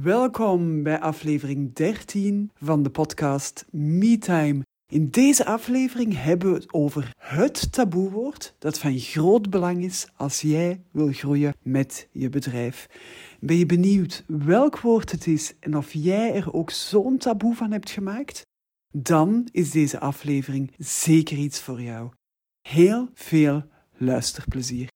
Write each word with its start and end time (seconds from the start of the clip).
Welkom 0.00 0.82
bij 0.82 1.00
aflevering 1.00 1.74
13 1.74 2.50
van 2.54 2.82
de 2.82 2.90
podcast 2.90 3.64
MeTime. 3.70 4.62
In 4.86 5.10
deze 5.10 5.44
aflevering 5.44 6.22
hebben 6.22 6.48
we 6.48 6.54
het 6.54 6.72
over 6.72 7.10
het 7.16 7.72
taboewoord 7.72 8.54
dat 8.58 8.78
van 8.78 8.98
groot 8.98 9.50
belang 9.50 9.84
is 9.84 10.08
als 10.16 10.40
jij 10.40 10.82
wil 10.90 11.12
groeien 11.12 11.54
met 11.62 12.08
je 12.12 12.28
bedrijf. 12.28 12.88
Ben 13.40 13.56
je 13.56 13.66
benieuwd 13.66 14.24
welk 14.26 14.80
woord 14.80 15.10
het 15.10 15.26
is 15.26 15.54
en 15.60 15.76
of 15.76 15.92
jij 15.92 16.34
er 16.34 16.52
ook 16.52 16.70
zo'n 16.70 17.18
taboe 17.18 17.54
van 17.54 17.72
hebt 17.72 17.90
gemaakt? 17.90 18.42
Dan 18.92 19.48
is 19.50 19.70
deze 19.70 20.00
aflevering 20.00 20.72
zeker 20.78 21.36
iets 21.36 21.60
voor 21.60 21.82
jou. 21.82 22.10
Heel 22.60 23.08
veel 23.14 23.64
luisterplezier. 23.96 24.88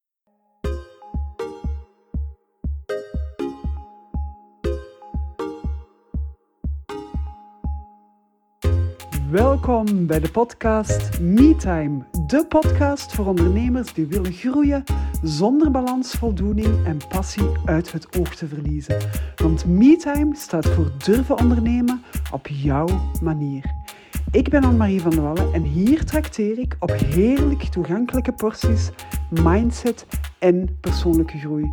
Welkom 9.30 10.06
bij 10.06 10.20
de 10.20 10.30
podcast 10.30 11.20
MeTime, 11.20 12.04
de 12.26 12.46
podcast 12.48 13.14
voor 13.14 13.26
ondernemers 13.26 13.92
die 13.92 14.06
willen 14.06 14.32
groeien 14.32 14.84
zonder 15.22 15.70
balans, 15.70 16.12
voldoening 16.12 16.84
en 16.84 16.98
passie 17.08 17.48
uit 17.64 17.92
het 17.92 18.18
oog 18.18 18.34
te 18.34 18.46
verliezen. 18.46 18.96
Want 19.36 19.66
MeTime 19.66 20.36
staat 20.36 20.66
voor 20.66 20.92
durven 21.04 21.38
ondernemen 21.38 22.02
op 22.32 22.46
jouw 22.46 22.86
manier. 23.22 23.64
Ik 24.30 24.48
ben 24.48 24.64
Anne-Marie 24.64 25.00
van 25.00 25.10
der 25.10 25.22
Wallen 25.22 25.52
en 25.52 25.62
hier 25.62 26.04
trakteer 26.04 26.58
ik 26.58 26.76
op 26.78 26.90
heerlijk 26.90 27.62
toegankelijke 27.62 28.32
porties 28.32 28.90
mindset 29.42 30.06
en 30.38 30.78
persoonlijke 30.80 31.38
groei. 31.38 31.72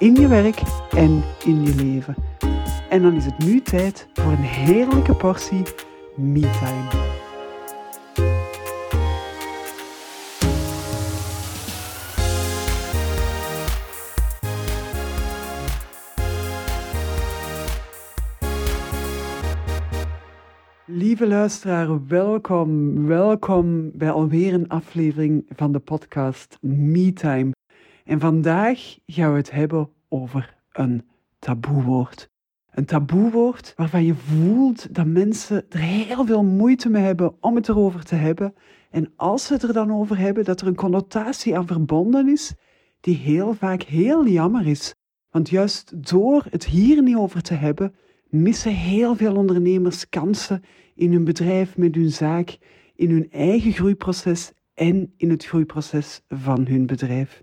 In 0.00 0.14
je 0.14 0.28
werk 0.28 0.62
en 0.90 1.22
in 1.44 1.62
je 1.62 1.74
leven. 1.74 2.14
En 2.88 3.02
dan 3.02 3.14
is 3.14 3.24
het 3.24 3.38
nu 3.38 3.60
tijd 3.60 4.08
voor 4.12 4.32
een 4.32 4.36
heerlijke 4.36 5.14
portie 5.14 5.62
MeTime. 6.16 6.88
Lieve 20.86 21.26
luisteraar, 21.26 22.06
welkom, 22.06 23.06
welkom 23.06 23.90
bij 23.94 24.10
alweer 24.10 24.54
een 24.54 24.68
aflevering 24.68 25.46
van 25.48 25.72
de 25.72 25.78
podcast 25.78 26.58
MeTime. 26.60 27.50
En 28.10 28.20
vandaag 28.20 28.98
gaan 29.06 29.30
we 29.30 29.36
het 29.36 29.50
hebben 29.50 29.90
over 30.08 30.56
een 30.72 31.02
taboewoord. 31.38 32.30
Een 32.70 32.84
taboewoord 32.84 33.72
waarvan 33.76 34.04
je 34.04 34.14
voelt 34.14 34.94
dat 34.94 35.06
mensen 35.06 35.64
er 35.68 35.78
heel 35.78 36.26
veel 36.26 36.44
moeite 36.44 36.88
mee 36.88 37.02
hebben 37.02 37.34
om 37.40 37.54
het 37.54 37.68
erover 37.68 38.04
te 38.04 38.14
hebben. 38.14 38.54
En 38.90 39.12
als 39.16 39.46
ze 39.46 39.52
het 39.52 39.62
er 39.62 39.72
dan 39.72 39.92
over 39.92 40.18
hebben, 40.18 40.44
dat 40.44 40.60
er 40.60 40.66
een 40.66 40.74
connotatie 40.74 41.56
aan 41.56 41.66
verbonden 41.66 42.28
is 42.28 42.54
die 43.00 43.16
heel 43.16 43.54
vaak 43.54 43.82
heel 43.82 44.26
jammer 44.26 44.66
is. 44.66 44.94
Want 45.30 45.50
juist 45.50 46.10
door 46.10 46.46
het 46.50 46.64
hier 46.64 47.02
niet 47.02 47.16
over 47.16 47.42
te 47.42 47.54
hebben, 47.54 47.94
missen 48.28 48.74
heel 48.74 49.16
veel 49.16 49.36
ondernemers 49.36 50.08
kansen 50.08 50.62
in 50.94 51.12
hun 51.12 51.24
bedrijf, 51.24 51.76
met 51.76 51.94
hun 51.94 52.10
zaak, 52.10 52.58
in 52.94 53.10
hun 53.10 53.30
eigen 53.30 53.72
groeiproces 53.72 54.52
en 54.74 55.12
in 55.16 55.30
het 55.30 55.44
groeiproces 55.44 56.22
van 56.28 56.66
hun 56.66 56.86
bedrijf. 56.86 57.42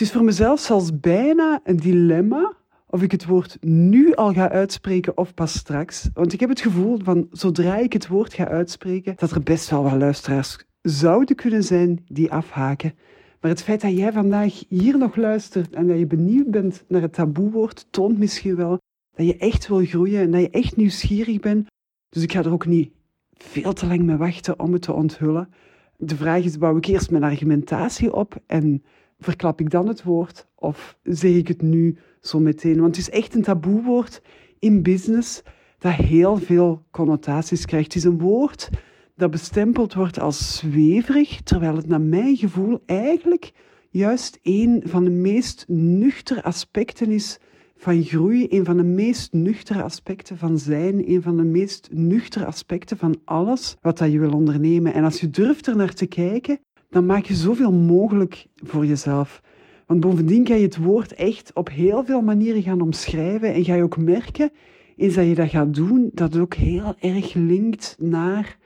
Het 0.00 0.08
is 0.08 0.14
voor 0.14 0.24
mezelf 0.24 0.60
zelfs 0.60 1.00
bijna 1.00 1.60
een 1.64 1.76
dilemma 1.76 2.54
of 2.86 3.02
ik 3.02 3.10
het 3.10 3.26
woord 3.26 3.56
nu 3.60 4.14
al 4.14 4.32
ga 4.32 4.50
uitspreken 4.50 5.16
of 5.16 5.34
pas 5.34 5.52
straks. 5.52 6.08
Want 6.14 6.32
ik 6.32 6.40
heb 6.40 6.48
het 6.48 6.60
gevoel 6.60 6.98
van 7.02 7.28
zodra 7.30 7.76
ik 7.76 7.92
het 7.92 8.08
woord 8.08 8.34
ga 8.34 8.48
uitspreken, 8.48 9.14
dat 9.16 9.30
er 9.30 9.42
best 9.42 9.70
wel 9.70 9.82
wat 9.82 9.92
luisteraars 9.92 10.58
zouden 10.82 11.36
kunnen 11.36 11.62
zijn 11.62 12.04
die 12.06 12.32
afhaken. 12.32 12.94
Maar 13.40 13.50
het 13.50 13.62
feit 13.62 13.80
dat 13.80 13.96
jij 13.96 14.12
vandaag 14.12 14.62
hier 14.68 14.98
nog 14.98 15.16
luistert 15.16 15.74
en 15.74 15.86
dat 15.86 15.98
je 15.98 16.06
benieuwd 16.06 16.50
bent 16.50 16.84
naar 16.88 17.02
het 17.02 17.12
taboewoord, 17.12 17.86
toont 17.90 18.18
misschien 18.18 18.56
wel 18.56 18.78
dat 19.16 19.26
je 19.26 19.36
echt 19.36 19.68
wil 19.68 19.84
groeien 19.84 20.20
en 20.20 20.30
dat 20.30 20.40
je 20.40 20.50
echt 20.50 20.76
nieuwsgierig 20.76 21.40
bent. 21.40 21.66
Dus 22.08 22.22
ik 22.22 22.32
ga 22.32 22.38
er 22.38 22.52
ook 22.52 22.66
niet 22.66 22.90
veel 23.32 23.72
te 23.72 23.86
lang 23.86 24.02
mee 24.02 24.16
wachten 24.16 24.60
om 24.60 24.72
het 24.72 24.82
te 24.82 24.92
onthullen. 24.92 25.48
De 25.96 26.16
vraag 26.16 26.44
is, 26.44 26.58
bouw 26.58 26.76
ik 26.76 26.86
eerst 26.86 27.10
mijn 27.10 27.24
argumentatie 27.24 28.12
op 28.12 28.36
en 28.46 28.82
verklap 29.20 29.60
ik 29.60 29.70
dan 29.70 29.88
het 29.88 30.02
woord 30.02 30.46
of 30.54 30.98
zeg 31.02 31.34
ik 31.34 31.48
het 31.48 31.62
nu 31.62 31.98
zo 32.20 32.40
meteen? 32.40 32.80
Want 32.80 32.96
het 32.96 33.06
is 33.06 33.10
echt 33.10 33.34
een 33.34 33.42
taboewoord 33.42 34.22
in 34.58 34.82
business 34.82 35.42
dat 35.78 35.92
heel 35.92 36.36
veel 36.36 36.82
connotaties 36.90 37.64
krijgt. 37.64 37.86
Het 37.86 37.96
is 37.96 38.04
een 38.04 38.18
woord 38.18 38.70
dat 39.16 39.30
bestempeld 39.30 39.94
wordt 39.94 40.20
als 40.20 40.56
zweverig, 40.56 41.42
terwijl 41.42 41.76
het 41.76 41.86
naar 41.86 42.00
mijn 42.00 42.36
gevoel 42.36 42.82
eigenlijk 42.86 43.52
juist 43.90 44.38
een 44.42 44.82
van 44.84 45.04
de 45.04 45.10
meest 45.10 45.64
nuchtere 45.68 46.42
aspecten 46.42 47.10
is 47.10 47.38
van 47.76 48.02
groei, 48.02 48.46
een 48.48 48.64
van 48.64 48.76
de 48.76 48.82
meest 48.82 49.32
nuchtere 49.32 49.82
aspecten 49.82 50.38
van 50.38 50.58
zijn, 50.58 51.10
een 51.10 51.22
van 51.22 51.36
de 51.36 51.44
meest 51.44 51.88
nuchtere 51.92 52.44
aspecten 52.44 52.96
van 52.96 53.20
alles 53.24 53.76
wat 53.80 53.98
dat 53.98 54.12
je 54.12 54.18
wil 54.18 54.32
ondernemen. 54.32 54.94
En 54.94 55.04
als 55.04 55.20
je 55.20 55.30
durft 55.30 55.66
er 55.66 55.76
naar 55.76 55.94
te 55.94 56.06
kijken, 56.06 56.60
dan 56.90 57.06
maak 57.06 57.24
je 57.24 57.34
zoveel 57.34 57.72
mogelijk 57.72 58.46
voor 58.56 58.86
jezelf. 58.86 59.42
Want 59.86 60.00
bovendien 60.00 60.44
kan 60.44 60.56
je 60.56 60.62
het 60.62 60.76
woord 60.76 61.14
echt 61.14 61.50
op 61.54 61.68
heel 61.68 62.04
veel 62.04 62.22
manieren 62.22 62.62
gaan 62.62 62.80
omschrijven 62.80 63.54
en 63.54 63.64
ga 63.64 63.74
je 63.74 63.82
ook 63.82 63.96
merken, 63.96 64.50
eens 64.96 65.14
dat 65.14 65.26
je 65.26 65.34
dat 65.34 65.48
gaat 65.48 65.74
doen, 65.74 66.10
dat 66.12 66.32
het 66.32 66.42
ook 66.42 66.54
heel 66.54 66.94
erg 66.98 67.34
linkt 67.34 67.96
naar 67.98 68.58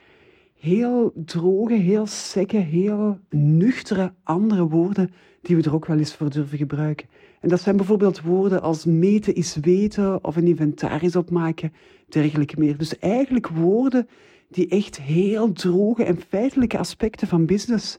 heel 0.59 1.13
droge, 1.25 1.73
heel 1.73 2.05
sekke, 2.05 2.57
heel 2.57 3.19
nuchtere 3.29 4.13
andere 4.23 4.67
woorden 4.67 5.11
die 5.41 5.55
we 5.55 5.63
er 5.63 5.73
ook 5.73 5.85
wel 5.85 5.97
eens 5.97 6.15
voor 6.15 6.29
durven 6.29 6.57
gebruiken. 6.57 7.07
En 7.41 7.49
dat 7.49 7.61
zijn 7.61 7.77
bijvoorbeeld 7.77 8.21
woorden 8.21 8.61
als 8.61 8.85
meten 8.85 9.35
is 9.35 9.55
weten 9.61 10.23
of 10.23 10.35
een 10.35 10.47
inventaris 10.47 11.15
opmaken, 11.15 11.73
dergelijke 12.07 12.59
meer. 12.59 12.77
Dus 12.77 12.99
eigenlijk 12.99 13.47
woorden 13.47 14.07
die 14.49 14.67
echt 14.67 15.01
heel 15.01 15.51
droge 15.51 16.03
en 16.03 16.17
feitelijke 16.27 16.77
aspecten 16.77 17.27
van 17.27 17.45
business 17.45 17.97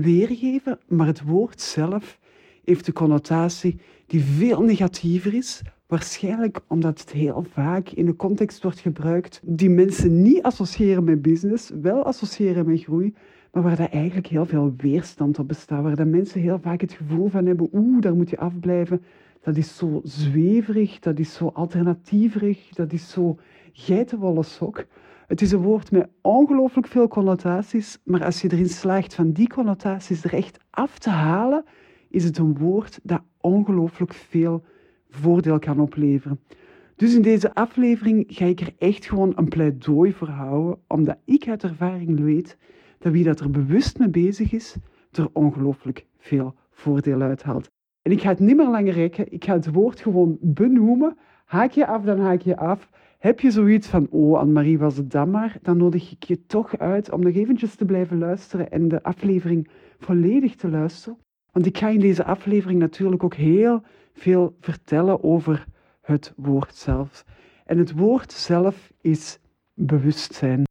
weergeven, 0.00 0.78
maar 0.88 1.06
het 1.06 1.22
woord 1.22 1.60
zelf 1.60 2.18
heeft 2.64 2.86
de 2.86 2.92
connotatie 2.92 3.80
die 4.06 4.22
veel 4.22 4.62
negatiever 4.62 5.34
is. 5.34 5.62
Waarschijnlijk 5.86 6.60
omdat 6.66 7.00
het 7.00 7.12
heel 7.12 7.46
vaak 7.52 7.88
in 7.88 8.06
een 8.06 8.16
context 8.16 8.62
wordt 8.62 8.78
gebruikt 8.78 9.40
die 9.44 9.70
mensen 9.70 10.22
niet 10.22 10.42
associëren 10.42 11.04
met 11.04 11.22
business, 11.22 11.70
wel 11.80 12.04
associëren 12.04 12.66
met 12.66 12.82
groei, 12.82 13.14
maar 13.52 13.62
waar 13.62 13.76
daar 13.76 13.90
eigenlijk 13.90 14.26
heel 14.26 14.46
veel 14.46 14.74
weerstand 14.76 15.38
op 15.38 15.48
bestaat. 15.48 15.82
Waar 15.82 15.96
dat 15.96 16.06
mensen 16.06 16.40
heel 16.40 16.58
vaak 16.58 16.80
het 16.80 16.92
gevoel 16.92 17.28
van 17.28 17.46
hebben, 17.46 17.68
oeh, 17.72 18.00
daar 18.00 18.14
moet 18.14 18.30
je 18.30 18.38
afblijven. 18.38 19.02
Dat 19.42 19.56
is 19.56 19.76
zo 19.76 20.00
zweverig, 20.04 20.98
dat 20.98 21.18
is 21.18 21.34
zo 21.34 21.50
alternatieverig, 21.54 22.68
dat 22.68 22.92
is 22.92 23.10
zo 23.10 23.38
geitenwolle 23.72 24.42
sok. 24.42 24.86
Het 25.28 25.40
is 25.40 25.52
een 25.52 25.62
woord 25.62 25.90
met 25.90 26.08
ongelooflijk 26.22 26.86
veel 26.86 27.08
connotaties, 27.08 27.98
maar 28.04 28.24
als 28.24 28.40
je 28.40 28.52
erin 28.52 28.68
slaagt 28.68 29.14
van 29.14 29.32
die 29.32 29.48
connotaties 29.48 30.24
er 30.24 30.34
echt 30.34 30.58
af 30.70 30.98
te 30.98 31.10
halen, 31.10 31.64
is 32.08 32.24
het 32.24 32.38
een 32.38 32.58
woord 32.58 33.00
dat 33.02 33.22
ongelooflijk 33.40 34.12
veel 34.12 34.64
voordeel 35.08 35.58
kan 35.58 35.80
opleveren. 35.80 36.40
Dus 36.96 37.14
in 37.14 37.22
deze 37.22 37.54
aflevering 37.54 38.24
ga 38.28 38.44
ik 38.44 38.60
er 38.60 38.74
echt 38.78 39.06
gewoon 39.06 39.32
een 39.36 39.48
pleidooi 39.48 40.12
voor 40.12 40.28
houden, 40.28 40.78
omdat 40.86 41.18
ik 41.24 41.48
uit 41.48 41.62
ervaring 41.62 42.20
weet 42.20 42.58
dat 42.98 43.12
wie 43.12 43.24
dat 43.24 43.40
er 43.40 43.50
bewust 43.50 43.98
mee 43.98 44.10
bezig 44.10 44.52
is, 44.52 44.76
er 45.12 45.28
ongelooflijk 45.32 46.06
veel 46.18 46.54
voordeel 46.70 47.20
uithaalt. 47.20 47.70
En 48.02 48.12
ik 48.12 48.20
ga 48.20 48.28
het 48.28 48.38
niet 48.38 48.56
meer 48.56 48.68
langer 48.68 48.92
rekken, 48.92 49.32
ik 49.32 49.44
ga 49.44 49.52
het 49.52 49.72
woord 49.72 50.00
gewoon 50.00 50.38
benoemen. 50.40 51.16
Haak 51.44 51.70
je 51.70 51.86
af, 51.86 52.02
dan 52.02 52.18
haak 52.18 52.40
je 52.40 52.56
af. 52.56 52.90
Heb 53.18 53.40
je 53.40 53.50
zoiets 53.50 53.88
van, 53.88 54.06
oh 54.10 54.38
Anne-Marie 54.38 54.78
was 54.78 54.96
het 54.96 55.10
dan 55.10 55.30
maar, 55.30 55.56
dan 55.62 55.76
nodig 55.76 56.12
ik 56.12 56.24
je 56.24 56.46
toch 56.46 56.78
uit 56.78 57.12
om 57.12 57.20
nog 57.20 57.34
eventjes 57.34 57.74
te 57.74 57.84
blijven 57.84 58.18
luisteren 58.18 58.70
en 58.70 58.88
de 58.88 59.02
aflevering 59.02 59.68
volledig 59.98 60.54
te 60.54 60.68
luisteren. 60.68 61.18
Want 61.52 61.66
ik 61.66 61.78
ga 61.78 61.88
in 61.88 62.00
deze 62.00 62.24
aflevering 62.24 62.80
natuurlijk 62.80 63.24
ook 63.24 63.34
heel 63.34 63.82
veel 64.12 64.56
vertellen 64.60 65.22
over 65.22 65.66
het 66.00 66.32
woord 66.36 66.74
zelf. 66.74 67.24
En 67.64 67.78
het 67.78 67.92
woord 67.92 68.32
zelf 68.32 68.92
is 69.00 69.38
bewustzijn. 69.74 70.62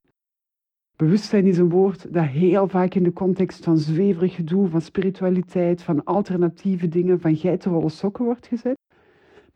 Bewustzijn 0.96 1.46
is 1.46 1.58
een 1.58 1.70
woord 1.70 2.14
dat 2.14 2.26
heel 2.26 2.68
vaak 2.68 2.94
in 2.94 3.04
de 3.04 3.14
context 3.14 3.64
van 3.64 3.78
zweverig 3.78 4.36
gedoe, 4.36 4.68
van 4.68 4.82
spiritualiteit, 4.82 5.82
van 5.82 6.04
alternatieve 6.04 6.88
dingen, 6.88 7.20
van 7.20 7.36
geitenwolle 7.36 7.90
sokken 7.90 8.26
wordt 8.26 8.48
gezet. 8.48 8.78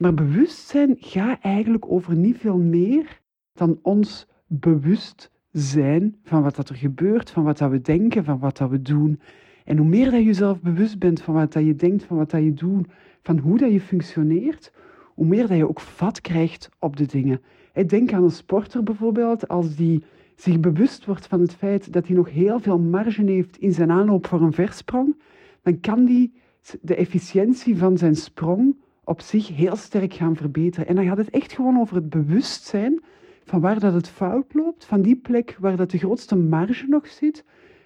Maar 0.02 0.14
bewustzijn 0.14 0.96
gaat 1.00 1.40
eigenlijk 1.42 1.92
over 1.92 2.16
niet 2.16 2.38
veel 2.38 2.58
meer 2.58 3.22
dan 3.54 3.80
ons 3.82 4.28
bewust 4.48 5.32
zijn 5.52 6.16
van 6.24 6.44
wat 6.44 6.56
dat 6.56 6.70
er 6.70 6.76
gebeurt, 6.76 7.30
van 7.30 7.44
wat 7.44 7.58
dat 7.58 7.72
we 7.72 7.82
denken, 7.82 8.24
van 8.24 8.40
wat 8.40 8.58
dat 8.58 8.70
we 8.70 8.82
doen. 8.82 9.20
En 9.66 9.78
hoe 9.78 9.88
meer 9.88 10.06
dat 10.06 10.20
je 10.20 10.26
jezelf 10.26 10.62
bewust 10.62 11.00
bent 11.00 11.22
van 11.22 11.34
wat 11.34 11.54
dat 11.54 11.66
je 11.66 11.76
denkt, 11.76 12.04
van 12.04 12.18
wat 12.18 12.30
dat 12.30 12.44
je 12.44 12.54
doet, 12.54 12.88
van 13.22 13.38
hoe 13.38 13.58
dat 13.58 13.72
je 13.72 13.82
functioneert, 13.82 14.74
hoe 15.14 15.26
meer 15.26 15.48
dat 15.48 15.58
je 15.58 15.68
ook 15.68 15.80
vat 15.80 16.22
krijgt 16.22 16.70
op 16.80 16.96
de 16.96 17.06
dingen. 17.06 17.42
Denk 17.88 18.14
aan 18.14 18.24
een 18.24 18.32
sporter 18.32 18.84
bijvoorbeeld, 18.84 19.48
als 19.48 19.76
die 19.76 20.04
zich 20.36 20.60
bewust 20.60 21.06
wordt 21.06 21.28
van 21.28 21.42
het 21.42 21.56
feit 21.56 21.94
dat 21.94 22.08
hij 22.08 22.16
nog 22.16 22.30
heel 22.30 22.60
veel 22.60 22.80
marge 22.80 23.24
heeft 23.24 23.58
in 23.58 23.74
zijn 23.74 23.92
aanloop 23.92 24.28
voor 24.28 24.42
een 24.42 24.54
versprong, 24.54 25.16
dan 25.62 25.80
kan 25.80 26.06
die 26.06 26.34
de 26.82 26.96
efficiëntie 26.96 27.78
van 27.78 27.98
zijn 27.98 28.16
sprong 28.16 28.76
op 29.04 29.22
zich 29.22 29.48
heel 29.48 29.76
sterk 29.76 30.14
gaan 30.14 30.36
verbeteren. 30.36 30.88
En 30.88 30.96
dan 30.96 31.06
gaat 31.06 31.18
het 31.18 31.30
echt 31.30 31.52
gewoon 31.52 31.80
over 31.80 31.96
het 31.96 32.10
bewustzijn 32.10 33.02
van 33.44 33.62
waar 33.62 33.80
dat 33.80 33.94
het 33.94 34.08
fout 34.08 34.54
loopt, 34.54 34.86
van 34.86 35.02
die 35.02 35.16
plek 35.16 35.58
waar 35.60 35.76
dat 35.76 35.92
de 35.92 35.98
grootste 35.98 36.36
marge 36.36 36.86
nog 36.88 37.08
zit, 37.08 37.44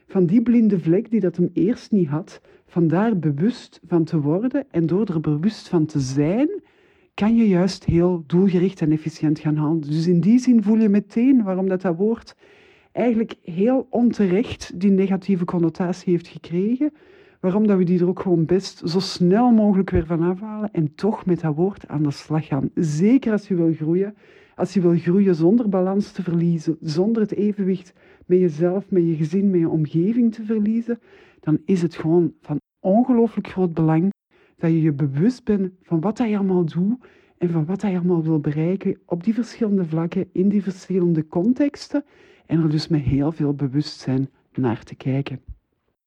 van 0.08 0.26
die 0.26 0.42
blinde 0.42 0.80
vlek 0.80 1.12
die 1.12 1.20
dat 1.20 1.36
hem 1.36 1.50
eerst 1.54 1.92
niet 1.92 2.08
had, 2.08 2.42
van 2.68 2.88
daar 2.88 3.20
bewust 3.20 3.80
van 3.88 4.04
te 4.04 4.20
worden 4.20 4.66
en 4.72 4.86
door 4.86 5.06
er 5.06 5.22
bewust 5.22 5.68
van 5.68 5.86
te 5.86 6.00
zijn, 6.00 6.50
kan 7.14 7.36
je 7.36 7.48
juist 7.48 7.86
heel 7.86 8.24
doelgericht 8.28 8.82
en 8.82 8.92
efficiënt 8.92 9.40
gaan 9.40 9.56
handelen. 9.56 9.96
Dus 9.96 10.08
in 10.08 10.20
die 10.20 10.40
zin 10.40 10.64
voel 10.64 10.78
je 10.78 10.90
meteen 10.90 11.44
waarom 11.44 11.68
dat, 11.68 11.82
dat 11.82 11.96
woord 11.96 12.36
eigenlijk 12.92 13.36
heel 13.44 13.88
onterecht 13.90 14.80
die 14.80 14.92
negatieve 14.92 15.46
connotatie 15.46 16.12
heeft 16.12 16.28
gekregen. 16.28 16.94
Waarom 17.46 17.68
dat 17.68 17.78
we 17.78 17.84
die 17.84 18.00
er 18.00 18.08
ook 18.08 18.20
gewoon 18.20 18.46
best 18.46 18.82
zo 18.90 19.00
snel 19.00 19.52
mogelijk 19.52 19.90
weer 19.90 20.06
van 20.06 20.22
afhalen 20.22 20.72
en 20.72 20.96
toch 20.96 21.26
met 21.26 21.42
dat 21.42 21.56
woord 21.56 21.88
aan 21.88 22.04
de 22.04 22.12
slag 22.12 22.48
gaan. 22.48 22.70
Zeker 22.76 23.32
als 23.32 23.48
je 23.48 23.56
wil 23.56 23.74
groeien. 23.74 24.16
Als 24.56 24.74
je 24.74 24.82
wil 24.82 24.98
groeien 24.98 25.36
zonder 25.36 25.70
balans 25.70 26.12
te 26.12 26.24
verliezen, 26.24 26.78
zonder 26.82 27.22
het 27.22 27.34
evenwicht 27.34 27.94
met 28.26 28.40
jezelf, 28.40 28.90
met 28.90 29.08
je 29.08 29.16
gezin, 29.16 29.50
met 29.50 29.60
je 29.60 29.70
omgeving 29.70 30.34
te 30.34 30.44
verliezen, 30.44 31.00
dan 31.40 31.60
is 31.66 31.82
het 31.82 31.96
gewoon 31.96 32.34
van 32.42 32.60
ongelooflijk 32.80 33.48
groot 33.48 33.74
belang 33.74 34.10
dat 34.58 34.70
je 34.70 34.82
je 34.82 34.94
bewust 34.94 35.44
bent 35.44 35.72
van 35.82 36.00
wat 36.00 36.18
je 36.18 36.38
allemaal 36.38 36.66
doet 36.66 36.98
en 37.38 37.50
van 37.50 37.66
wat 37.66 37.82
je 37.82 37.88
allemaal 37.88 38.24
wil 38.24 38.40
bereiken 38.40 38.98
op 39.06 39.24
die 39.24 39.34
verschillende 39.34 39.86
vlakken, 39.86 40.30
in 40.32 40.50
die 40.50 40.64
verschillende 40.64 41.28
contexten 41.28 42.04
en 42.46 42.62
er 42.62 42.70
dus 42.70 42.88
met 42.88 43.02
heel 43.02 43.32
veel 43.32 43.54
bewustzijn 43.54 44.30
naar 44.54 44.84
te 44.84 44.96
kijken. 44.96 45.40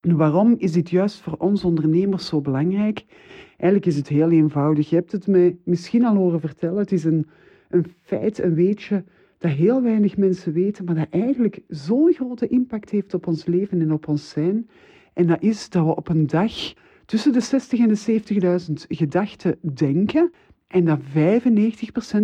Waarom 0.01 0.55
is 0.59 0.73
dit 0.73 0.91
juist 0.91 1.21
voor 1.21 1.35
ons 1.39 1.65
ondernemers 1.65 2.27
zo 2.27 2.41
belangrijk? 2.41 3.05
Eigenlijk 3.49 3.87
is 3.87 3.97
het 3.97 4.09
heel 4.09 4.31
eenvoudig. 4.31 4.91
Je 4.91 4.97
hebt 4.97 5.13
het 5.13 5.27
me 5.27 5.57
misschien 5.65 6.05
al 6.05 6.17
horen 6.17 6.41
vertellen. 6.41 6.79
Het 6.79 6.93
is 6.93 7.05
een, 7.05 7.27
een 7.69 7.87
feit, 8.03 8.43
een 8.43 8.55
weetje, 8.55 9.05
dat 9.39 9.51
heel 9.51 9.83
weinig 9.83 10.17
mensen 10.17 10.53
weten, 10.53 10.85
maar 10.85 10.95
dat 10.95 11.07
eigenlijk 11.11 11.61
zo'n 11.69 12.13
grote 12.13 12.47
impact 12.47 12.91
heeft 12.91 13.15
op 13.15 13.27
ons 13.27 13.47
leven 13.47 13.81
en 13.81 13.93
op 13.93 14.09
ons 14.09 14.29
zijn. 14.29 14.69
En 15.13 15.27
dat 15.27 15.43
is 15.43 15.69
dat 15.69 15.85
we 15.85 15.97
op 15.97 16.09
een 16.09 16.27
dag 16.27 16.53
tussen 17.05 17.33
de 17.33 17.41
60 17.41 17.79
en 17.81 17.89
de 17.89 18.61
70.000 18.69 18.73
gedachten 18.89 19.59
denken 19.75 20.33
en 20.67 20.85
dat 20.85 21.01
95% 21.01 21.05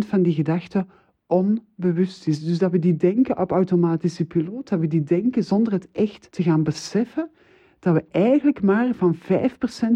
van 0.07 0.21
die 0.21 0.33
gedachten 0.33 0.87
onbewust 1.27 2.27
is. 2.27 2.43
Dus 2.43 2.57
dat 2.57 2.71
we 2.71 2.79
die 2.79 2.95
denken 2.95 3.39
op 3.39 3.51
automatische 3.51 4.25
piloot, 4.25 4.69
dat 4.69 4.79
we 4.79 4.87
die 4.87 5.03
denken 5.03 5.43
zonder 5.43 5.73
het 5.73 5.87
echt 5.91 6.31
te 6.31 6.43
gaan 6.43 6.63
beseffen, 6.63 7.29
dat 7.85 7.93
we 7.93 8.05
eigenlijk 8.11 8.61
maar 8.61 8.93
van 8.93 9.15
5% 9.15 9.17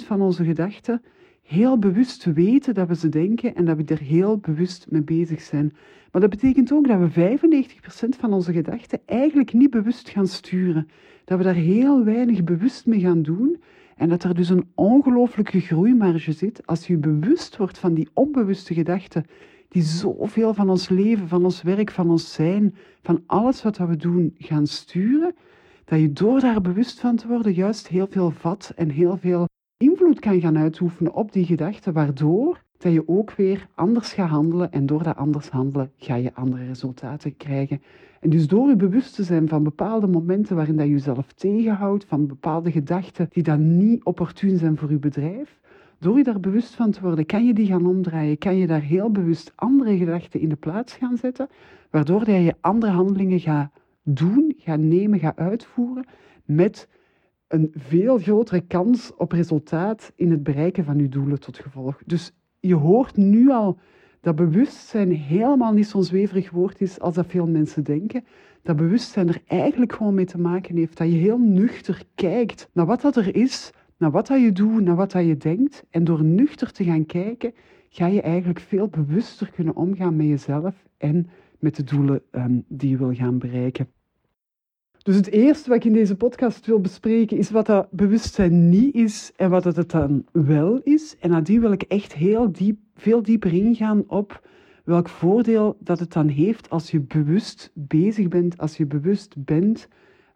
van 0.06 0.22
onze 0.22 0.44
gedachten 0.44 1.02
heel 1.44 1.80
bewust 1.80 2.24
weten 2.24 2.74
dat 2.74 2.88
we 2.88 2.96
ze 2.96 3.10
denken 3.10 3.56
en 3.56 3.66
dat 3.66 3.78
we 3.78 3.84
er 3.86 4.00
heel 4.00 4.38
bewust 4.38 4.86
mee 4.90 5.02
bezig 5.02 5.42
zijn. 5.42 5.74
Maar 6.12 6.22
dat 6.22 6.30
betekent 6.30 6.72
ook 6.72 6.88
dat 6.88 7.00
we 7.00 7.38
95% 7.40 8.20
van 8.20 8.34
onze 8.34 8.54
gedachten 8.54 9.00
eigenlijk 9.06 9.54
niet 9.54 9.70
bewust 9.70 10.10
gaan 10.10 10.28
sturen. 10.28 10.88
Dat 11.26 11.38
we 11.38 11.44
daar 11.44 11.54
heel 11.54 12.04
weinig 12.04 12.44
bewust 12.44 12.86
mee 12.86 13.00
gaan 13.00 13.22
doen 13.22 13.62
en 13.96 14.10
dat 14.10 14.24
er 14.24 14.36
dus 14.36 14.50
een 14.50 14.68
ongelooflijke 14.76 15.60
groeimarge 15.60 16.32
zit 16.32 16.68
als 16.68 16.88
je 16.88 16.98
bewust 16.98 17.58
wordt 17.58 17.78
van 17.78 17.94
die 17.94 18.10
onbewuste 18.14 18.74
gedachten 18.74 19.26
die 19.68 19.84
zoveel 19.84 20.54
van 20.54 20.70
ons 20.70 20.90
leven, 20.90 21.28
van 21.28 21.44
ons 21.44 21.62
werk, 21.62 21.92
van 21.92 22.10
ons 22.10 22.34
zijn, 22.34 22.76
van 23.02 23.24
alles 23.26 23.64
wat 23.64 23.78
we 23.78 23.96
doen 23.96 24.36
gaan 24.38 24.68
sturen, 24.68 25.36
dat 25.90 26.00
je 26.00 26.14
door 26.14 26.40
daar 26.40 26.62
bewust 26.62 27.00
van 27.00 27.16
te 27.16 27.28
worden 27.28 27.54
juist 27.54 27.88
heel 27.88 28.08
veel 28.08 28.32
vat 28.32 28.74
en 28.76 28.90
heel 28.90 29.18
veel 29.18 29.48
invloed 29.78 30.20
kan 30.20 30.40
gaan 30.40 30.58
uitoefenen 30.58 31.14
op 31.14 31.32
die 31.32 31.46
gedachten, 31.46 31.94
waardoor 31.94 32.64
dat 32.78 32.94
je 32.94 33.08
ook 33.08 33.32
weer 33.32 33.68
anders 33.76 34.14
gaat 34.14 34.30
handelen 34.30 34.72
en 34.72 34.86
door 34.86 35.04
dat 35.04 35.16
anders 35.16 35.50
handelen 35.50 35.92
ga 35.98 36.16
je 36.16 36.34
andere 36.34 36.66
resultaten 36.66 37.38
krijgen. 37.38 37.82
En 38.20 38.30
dus 38.30 38.48
door 38.48 38.68
je 38.68 38.76
bewust 38.76 39.16
te 39.16 39.24
zijn 39.24 39.48
van 39.48 39.64
bepaalde 39.64 40.08
momenten 40.08 40.56
waarin 40.56 40.76
dat 40.76 40.86
je 40.86 40.92
jezelf 40.92 41.34
tegenhoudt, 41.34 42.06
van 42.06 42.28
bepaalde 42.28 42.72
gedachten 42.72 43.28
die 43.30 43.44
dan 43.44 43.78
niet 43.78 44.04
opportun 44.04 44.58
zijn 44.58 44.78
voor 44.78 44.92
je 44.92 45.00
bedrijf, 45.00 45.60
door 46.00 46.18
je 46.18 46.24
daar 46.24 46.40
bewust 46.40 46.76
van 46.76 46.92
te 46.92 47.02
worden, 47.02 47.26
kan 47.26 47.46
je 47.46 47.54
die 47.54 47.68
gaan 47.68 47.88
omdraaien, 47.88 48.38
kan 48.38 48.58
je 48.58 48.68
daar 48.68 48.82
heel 48.82 49.12
bewust 49.12 49.52
andere 49.56 49.98
gedachten 49.98 50.40
in 50.40 50.50
de 50.50 50.56
plaats 50.56 50.94
gaan 50.94 51.18
zetten, 51.18 51.48
waardoor 51.90 52.20
dat 52.26 52.44
je 52.44 52.56
andere 52.62 52.92
handelingen 52.92 53.40
gaat 53.40 53.72
doen, 54.16 54.54
gaat 54.58 54.80
nemen, 54.80 55.20
gaat 55.20 55.38
uitvoeren 55.38 56.06
met 56.46 56.88
een 57.48 57.72
veel 57.76 58.18
grotere 58.18 58.62
kans 58.62 59.16
op 59.16 59.32
resultaat 59.32 60.12
in 60.16 60.32
het 60.32 60.44
bereiken 60.44 60.84
van 60.86 60.98
je 60.98 61.10
doelen 61.10 61.40
tot 61.40 61.58
gevolg. 61.58 62.02
Dus 62.06 62.32
je 62.60 62.76
hoort 62.76 63.18
nu 63.18 63.50
al 63.50 63.80
dat 64.22 64.36
bewustzijn 64.36 65.12
helemaal 65.12 65.74
niet 65.74 65.88
zo'n 65.88 66.04
zweverig 66.04 66.52
woord 66.52 66.82
is 66.82 67.00
als 67.00 67.14
dat 67.14 67.26
veel 67.28 67.48
mensen 67.48 67.84
denken. 67.84 68.24
Dat 68.64 68.76
bewustzijn 68.76 69.28
er 69.28 69.42
eigenlijk 69.48 69.94
gewoon 69.94 70.14
mee 70.14 70.26
te 70.26 70.40
maken 70.40 70.76
heeft 70.76 70.98
dat 70.98 71.08
je 71.08 71.18
heel 71.18 71.38
nuchter 71.38 72.04
kijkt 72.16 72.70
naar 72.74 72.86
wat 72.86 73.02
dat 73.02 73.16
er 73.16 73.36
is, 73.36 73.72
naar 73.98 74.12
wat 74.12 74.28
dat 74.28 74.42
je 74.42 74.52
doet, 74.52 74.82
naar 74.82 74.96
wat 74.96 75.12
dat 75.12 75.26
je 75.26 75.38
denkt. 75.38 75.86
En 75.90 76.04
door 76.04 76.24
nuchter 76.24 76.72
te 76.72 76.84
gaan 76.84 77.06
kijken, 77.06 77.54
ga 77.90 78.06
je 78.08 78.22
eigenlijk 78.22 78.60
veel 78.60 78.88
bewuster 78.88 79.52
kunnen 79.52 79.76
omgaan 79.76 80.16
met 80.16 80.28
jezelf 80.28 80.86
en 80.98 81.28
met 81.60 81.76
de 81.76 81.84
doelen 81.84 82.22
um, 82.32 82.66
die 82.68 82.90
je 82.90 82.98
wil 82.98 83.14
gaan 83.14 83.38
bereiken. 83.38 83.88
Dus 85.10 85.18
het 85.18 85.32
eerste 85.32 85.70
wat 85.70 85.78
ik 85.78 85.86
in 85.86 85.94
deze 85.94 86.16
podcast 86.16 86.66
wil 86.66 86.80
bespreken 86.80 87.38
is 87.38 87.50
wat 87.50 87.66
dat 87.66 87.88
bewustzijn 87.92 88.70
niet 88.70 88.96
is 88.96 89.32
en 89.36 89.50
wat 89.50 89.64
het 89.64 89.90
dan 89.90 90.26
wel 90.32 90.80
is. 90.84 91.16
En 91.20 91.30
nadien 91.30 91.62
wil 91.62 91.72
ik 91.72 91.82
echt 91.82 92.14
heel 92.14 92.52
diep, 92.52 92.78
veel 92.96 93.24
dieper 93.24 93.54
ingaan 93.54 94.04
op 94.08 94.48
welk 94.84 95.10
voordeel 95.10 95.78
dat 95.80 96.00
het 96.00 96.14
dan 96.14 96.28
heeft 96.28 96.70
als 96.70 96.92
je 96.92 97.00
bewust 97.00 97.72
bezig 97.74 98.28
bent, 98.28 98.58
als 98.58 98.78
je 98.78 98.86
bewust 98.86 99.46
bent, 99.46 99.88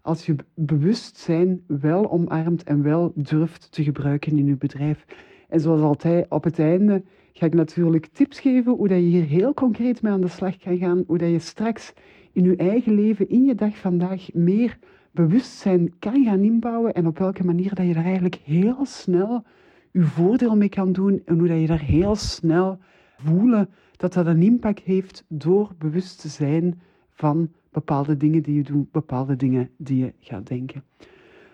als 0.01 0.25
je 0.25 0.35
bewustzijn 0.55 1.63
wel 1.67 2.11
omarmt 2.11 2.63
en 2.63 2.83
wel 2.83 3.11
durft 3.15 3.71
te 3.71 3.83
gebruiken 3.83 4.37
in 4.37 4.45
je 4.45 4.57
bedrijf. 4.57 5.05
En 5.49 5.59
zoals 5.59 5.81
altijd, 5.81 6.25
op 6.29 6.43
het 6.43 6.59
einde 6.59 7.03
ga 7.33 7.45
ik 7.45 7.53
natuurlijk 7.53 8.07
tips 8.13 8.39
geven 8.39 8.71
hoe 8.71 8.87
dat 8.87 8.97
je 8.97 9.03
hier 9.03 9.25
heel 9.25 9.53
concreet 9.53 10.01
mee 10.01 10.11
aan 10.11 10.21
de 10.21 10.27
slag 10.27 10.57
kan 10.57 10.77
gaan, 10.77 11.03
hoe 11.07 11.17
dat 11.17 11.29
je 11.29 11.39
straks 11.39 11.93
in 12.33 12.43
je 12.43 12.55
eigen 12.55 12.93
leven, 12.93 13.29
in 13.29 13.45
je 13.45 13.55
dag 13.55 13.77
vandaag, 13.77 14.33
meer 14.33 14.77
bewustzijn 15.11 15.93
kan 15.99 16.23
gaan 16.23 16.43
inbouwen 16.43 16.93
en 16.93 17.07
op 17.07 17.17
welke 17.17 17.45
manier 17.45 17.75
dat 17.75 17.87
je 17.87 17.93
daar 17.93 18.03
eigenlijk 18.03 18.35
heel 18.43 18.85
snel 18.85 19.43
je 19.91 20.01
voordeel 20.01 20.55
mee 20.55 20.69
kan 20.69 20.91
doen 20.91 21.21
en 21.25 21.39
hoe 21.39 21.47
dat 21.47 21.59
je 21.59 21.67
daar 21.67 21.81
heel 21.81 22.15
snel 22.15 22.79
voelen 23.17 23.69
dat 23.97 24.13
dat 24.13 24.25
een 24.25 24.41
impact 24.41 24.83
heeft 24.83 25.25
door 25.27 25.71
bewust 25.77 26.21
te 26.21 26.27
zijn 26.27 26.81
van 27.09 27.51
bepaalde 27.71 28.17
dingen 28.17 28.41
die 28.41 28.55
je 28.55 28.63
doet, 28.63 28.91
bepaalde 28.91 29.35
dingen 29.35 29.69
die 29.77 29.97
je 29.97 30.13
gaat 30.19 30.47
denken. 30.47 30.83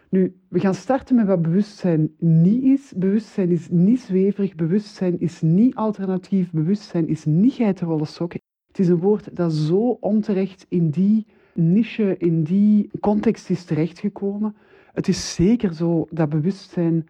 Nu, 0.09 0.35
we 0.47 0.59
gaan 0.59 0.73
starten 0.73 1.15
met 1.15 1.27
wat 1.27 1.41
bewustzijn 1.41 2.13
niet 2.17 2.63
is. 2.63 2.93
Bewustzijn 2.95 3.49
is 3.49 3.69
niet 3.69 3.99
zweverig, 3.99 4.55
bewustzijn 4.55 5.19
is 5.19 5.41
niet 5.41 5.75
alternatief, 5.75 6.51
bewustzijn 6.51 7.07
is 7.07 7.25
niet 7.25 7.53
geitenwolle 7.53 8.05
sokken. 8.05 8.39
Het 8.69 8.79
is 8.79 8.87
een 8.87 8.99
woord 8.99 9.35
dat 9.35 9.53
zo 9.53 9.97
onterecht 9.99 10.65
in 10.69 10.89
die 10.89 11.25
niche, 11.53 12.17
in 12.17 12.43
die 12.43 12.89
context 12.99 13.49
is 13.49 13.63
terechtgekomen. 13.63 14.55
Het 14.93 15.07
is 15.07 15.35
zeker 15.35 15.73
zo 15.73 16.07
dat 16.11 16.29
bewustzijn 16.29 17.07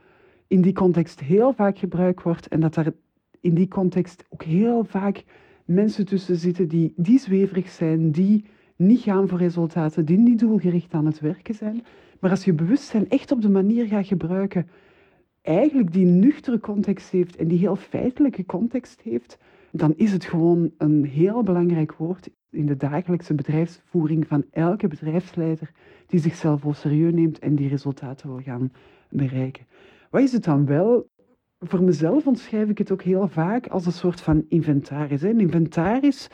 in 0.47 0.61
die 0.61 0.73
context 0.73 1.19
heel 1.19 1.53
vaak 1.53 1.77
gebruikt 1.77 2.23
wordt 2.23 2.47
en 2.47 2.59
dat 2.59 2.75
er 2.75 2.93
in 3.41 3.53
die 3.53 3.67
context 3.67 4.25
ook 4.29 4.43
heel 4.43 4.83
vaak 4.83 5.23
mensen 5.65 6.05
tussen 6.05 6.35
zitten 6.35 6.67
die, 6.67 6.93
die 6.95 7.19
zweverig 7.19 7.69
zijn, 7.69 8.11
die 8.11 8.45
niet 8.75 8.99
gaan 8.99 9.27
voor 9.27 9.37
resultaten, 9.37 10.05
die 10.05 10.17
niet 10.17 10.39
doelgericht 10.39 10.93
aan 10.93 11.05
het 11.05 11.19
werken 11.19 11.55
zijn. 11.55 11.83
Maar 12.19 12.29
als 12.31 12.45
je 12.45 12.53
bewustzijn 12.53 13.09
echt 13.09 13.31
op 13.31 13.41
de 13.41 13.49
manier 13.49 13.85
gaat 13.85 14.07
gebruiken, 14.07 14.67
eigenlijk 15.41 15.93
die 15.93 16.05
nuchtere 16.05 16.59
context 16.59 17.09
heeft 17.09 17.35
en 17.35 17.47
die 17.47 17.57
heel 17.57 17.75
feitelijke 17.75 18.45
context 18.45 19.01
heeft, 19.01 19.37
dan 19.71 19.93
is 19.95 20.11
het 20.11 20.25
gewoon 20.25 20.71
een 20.77 21.05
heel 21.05 21.43
belangrijk 21.43 21.93
woord 21.93 22.29
in 22.51 22.65
de 22.65 22.77
dagelijkse 22.77 23.33
bedrijfsvoering 23.33 24.27
van 24.27 24.45
elke 24.51 24.88
bedrijfsleider 24.88 25.71
die 26.07 26.19
zichzelf 26.19 26.65
al 26.65 26.73
serieus 26.73 27.13
neemt 27.13 27.39
en 27.39 27.55
die 27.55 27.69
resultaten 27.69 28.29
wil 28.29 28.41
gaan 28.41 28.71
bereiken. 29.09 29.65
Wat 30.09 30.21
is 30.21 30.31
het 30.31 30.43
dan 30.43 30.65
wel? 30.65 31.09
Voor 31.59 31.83
mezelf 31.83 32.27
omschrijf 32.27 32.69
ik 32.69 32.77
het 32.77 32.91
ook 32.91 33.01
heel 33.01 33.27
vaak 33.27 33.67
als 33.67 33.85
een 33.85 33.91
soort 33.91 34.21
van 34.21 34.45
inventaris. 34.47 35.21
Een 35.21 35.39
inventaris 35.39 36.29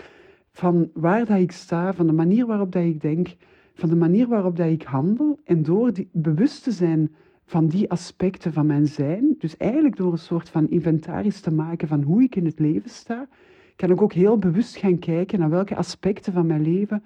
van 0.52 0.90
waar 0.94 1.26
dat 1.26 1.40
ik 1.40 1.52
sta, 1.52 1.94
van 1.94 2.08
de 2.08 2.14
manier 2.14 2.46
waarop 2.46 2.72
dat 2.72 2.84
ik 2.84 3.02
denk, 3.02 3.36
van 3.74 3.90
de 3.90 3.96
manier 3.96 4.28
waarop 4.28 4.56
dat 4.56 4.68
ik 4.68 4.84
handel. 4.84 5.40
En 5.44 5.64
door 5.64 5.94
die, 5.94 6.10
bewust 6.12 6.64
te 6.64 6.72
zijn 6.72 7.16
van 7.46 7.68
die 7.68 7.92
aspecten 7.92 8.54
van 8.54 8.66
mijn 8.66 8.88
zijn, 8.88 9.36
dus 9.40 9.58
eigenlijk 9.58 9.96
door 9.96 10.12
een 10.12 10.18
soort 10.18 10.50
van 10.50 10.70
inventaris 10.70 11.40
te 11.40 11.52
maken 11.52 11.88
van 11.88 12.02
hoe 12.02 12.24
ik 12.24 12.36
in 12.36 12.46
het 12.46 12.60
leven 12.60 12.90
sta, 12.90 13.28
kan 13.76 13.92
ik 13.92 14.02
ook 14.02 14.14
heel 14.14 14.38
bewust 14.38 14.76
gaan 14.76 15.00
kijken 15.00 15.40
naar 15.40 15.50
welke 15.50 15.76
aspecten 15.76 16.34
van 16.34 16.46
mijn 16.46 16.62
leven 16.62 17.04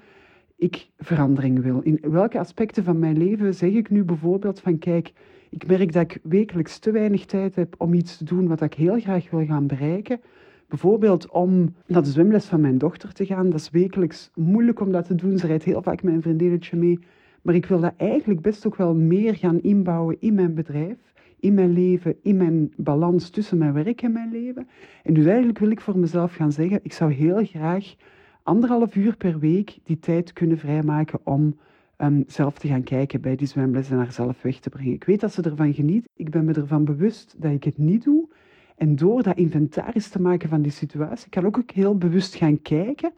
ik 0.55 0.89
verandering 0.97 1.61
wil. 1.61 1.79
In 1.79 1.99
welke 2.01 2.39
aspecten 2.39 2.83
van 2.83 2.99
mijn 2.99 3.17
leven 3.17 3.53
zeg 3.53 3.71
ik 3.71 3.89
nu 3.89 4.03
bijvoorbeeld 4.03 4.59
van 4.59 4.77
kijk, 4.77 5.11
ik 5.49 5.67
merk 5.67 5.93
dat 5.93 6.01
ik 6.01 6.19
wekelijks 6.23 6.79
te 6.79 6.91
weinig 6.91 7.25
tijd 7.25 7.55
heb 7.55 7.75
om 7.77 7.93
iets 7.93 8.17
te 8.17 8.23
doen 8.23 8.47
wat 8.47 8.61
ik 8.61 8.73
heel 8.73 8.99
graag 8.99 9.29
wil 9.29 9.45
gaan 9.45 9.67
bereiken. 9.67 10.21
Bijvoorbeeld 10.67 11.29
om 11.29 11.75
naar 11.85 12.03
de 12.03 12.09
zwemles 12.09 12.45
van 12.45 12.61
mijn 12.61 12.77
dochter 12.77 13.13
te 13.13 13.25
gaan. 13.25 13.49
Dat 13.49 13.59
is 13.59 13.69
wekelijks 13.69 14.31
moeilijk 14.35 14.79
om 14.79 14.91
dat 14.91 15.05
te 15.05 15.15
doen. 15.15 15.37
Ze 15.37 15.47
rijdt 15.47 15.63
heel 15.63 15.81
vaak 15.81 16.01
een 16.01 16.21
vriendinnetje 16.21 16.77
mee. 16.77 16.99
Maar 17.41 17.55
ik 17.55 17.65
wil 17.65 17.79
dat 17.79 17.93
eigenlijk 17.97 18.41
best 18.41 18.67
ook 18.67 18.75
wel 18.75 18.95
meer 18.95 19.35
gaan 19.35 19.61
inbouwen 19.61 20.15
in 20.19 20.33
mijn 20.33 20.53
bedrijf, 20.53 20.97
in 21.39 21.53
mijn 21.53 21.73
leven, 21.73 22.15
in 22.21 22.37
mijn 22.37 22.73
balans 22.77 23.29
tussen 23.29 23.57
mijn 23.57 23.73
werk 23.73 24.01
en 24.01 24.11
mijn 24.11 24.31
leven. 24.31 24.67
En 25.03 25.13
dus 25.13 25.25
eigenlijk 25.25 25.59
wil 25.59 25.71
ik 25.71 25.81
voor 25.81 25.97
mezelf 25.97 26.35
gaan 26.35 26.51
zeggen, 26.51 26.79
ik 26.83 26.93
zou 26.93 27.13
heel 27.13 27.45
graag 27.45 27.95
anderhalf 28.43 28.95
uur 28.95 29.15
per 29.15 29.39
week 29.39 29.77
die 29.83 29.99
tijd 29.99 30.33
kunnen 30.33 30.57
vrijmaken 30.57 31.19
om 31.23 31.55
um, 31.97 32.23
zelf 32.27 32.57
te 32.57 32.67
gaan 32.67 32.83
kijken 32.83 33.21
bij 33.21 33.35
die 33.35 33.47
zwemles 33.47 33.89
en 33.89 33.97
haar 33.97 34.11
zelf 34.11 34.41
weg 34.41 34.59
te 34.59 34.69
brengen. 34.69 34.93
Ik 34.93 35.03
weet 35.03 35.19
dat 35.19 35.33
ze 35.33 35.41
ervan 35.41 35.73
geniet. 35.73 36.09
Ik 36.15 36.29
ben 36.29 36.45
me 36.45 36.53
ervan 36.53 36.85
bewust 36.85 37.35
dat 37.37 37.51
ik 37.51 37.63
het 37.63 37.77
niet 37.77 38.03
doe. 38.03 38.27
En 38.77 38.95
door 38.95 39.23
dat 39.23 39.37
inventaris 39.37 40.09
te 40.09 40.21
maken 40.21 40.49
van 40.49 40.61
die 40.61 40.71
situatie, 40.71 41.29
kan 41.29 41.45
ik 41.45 41.57
ook 41.57 41.71
heel 41.71 41.97
bewust 41.97 42.35
gaan 42.35 42.61
kijken, 42.61 43.11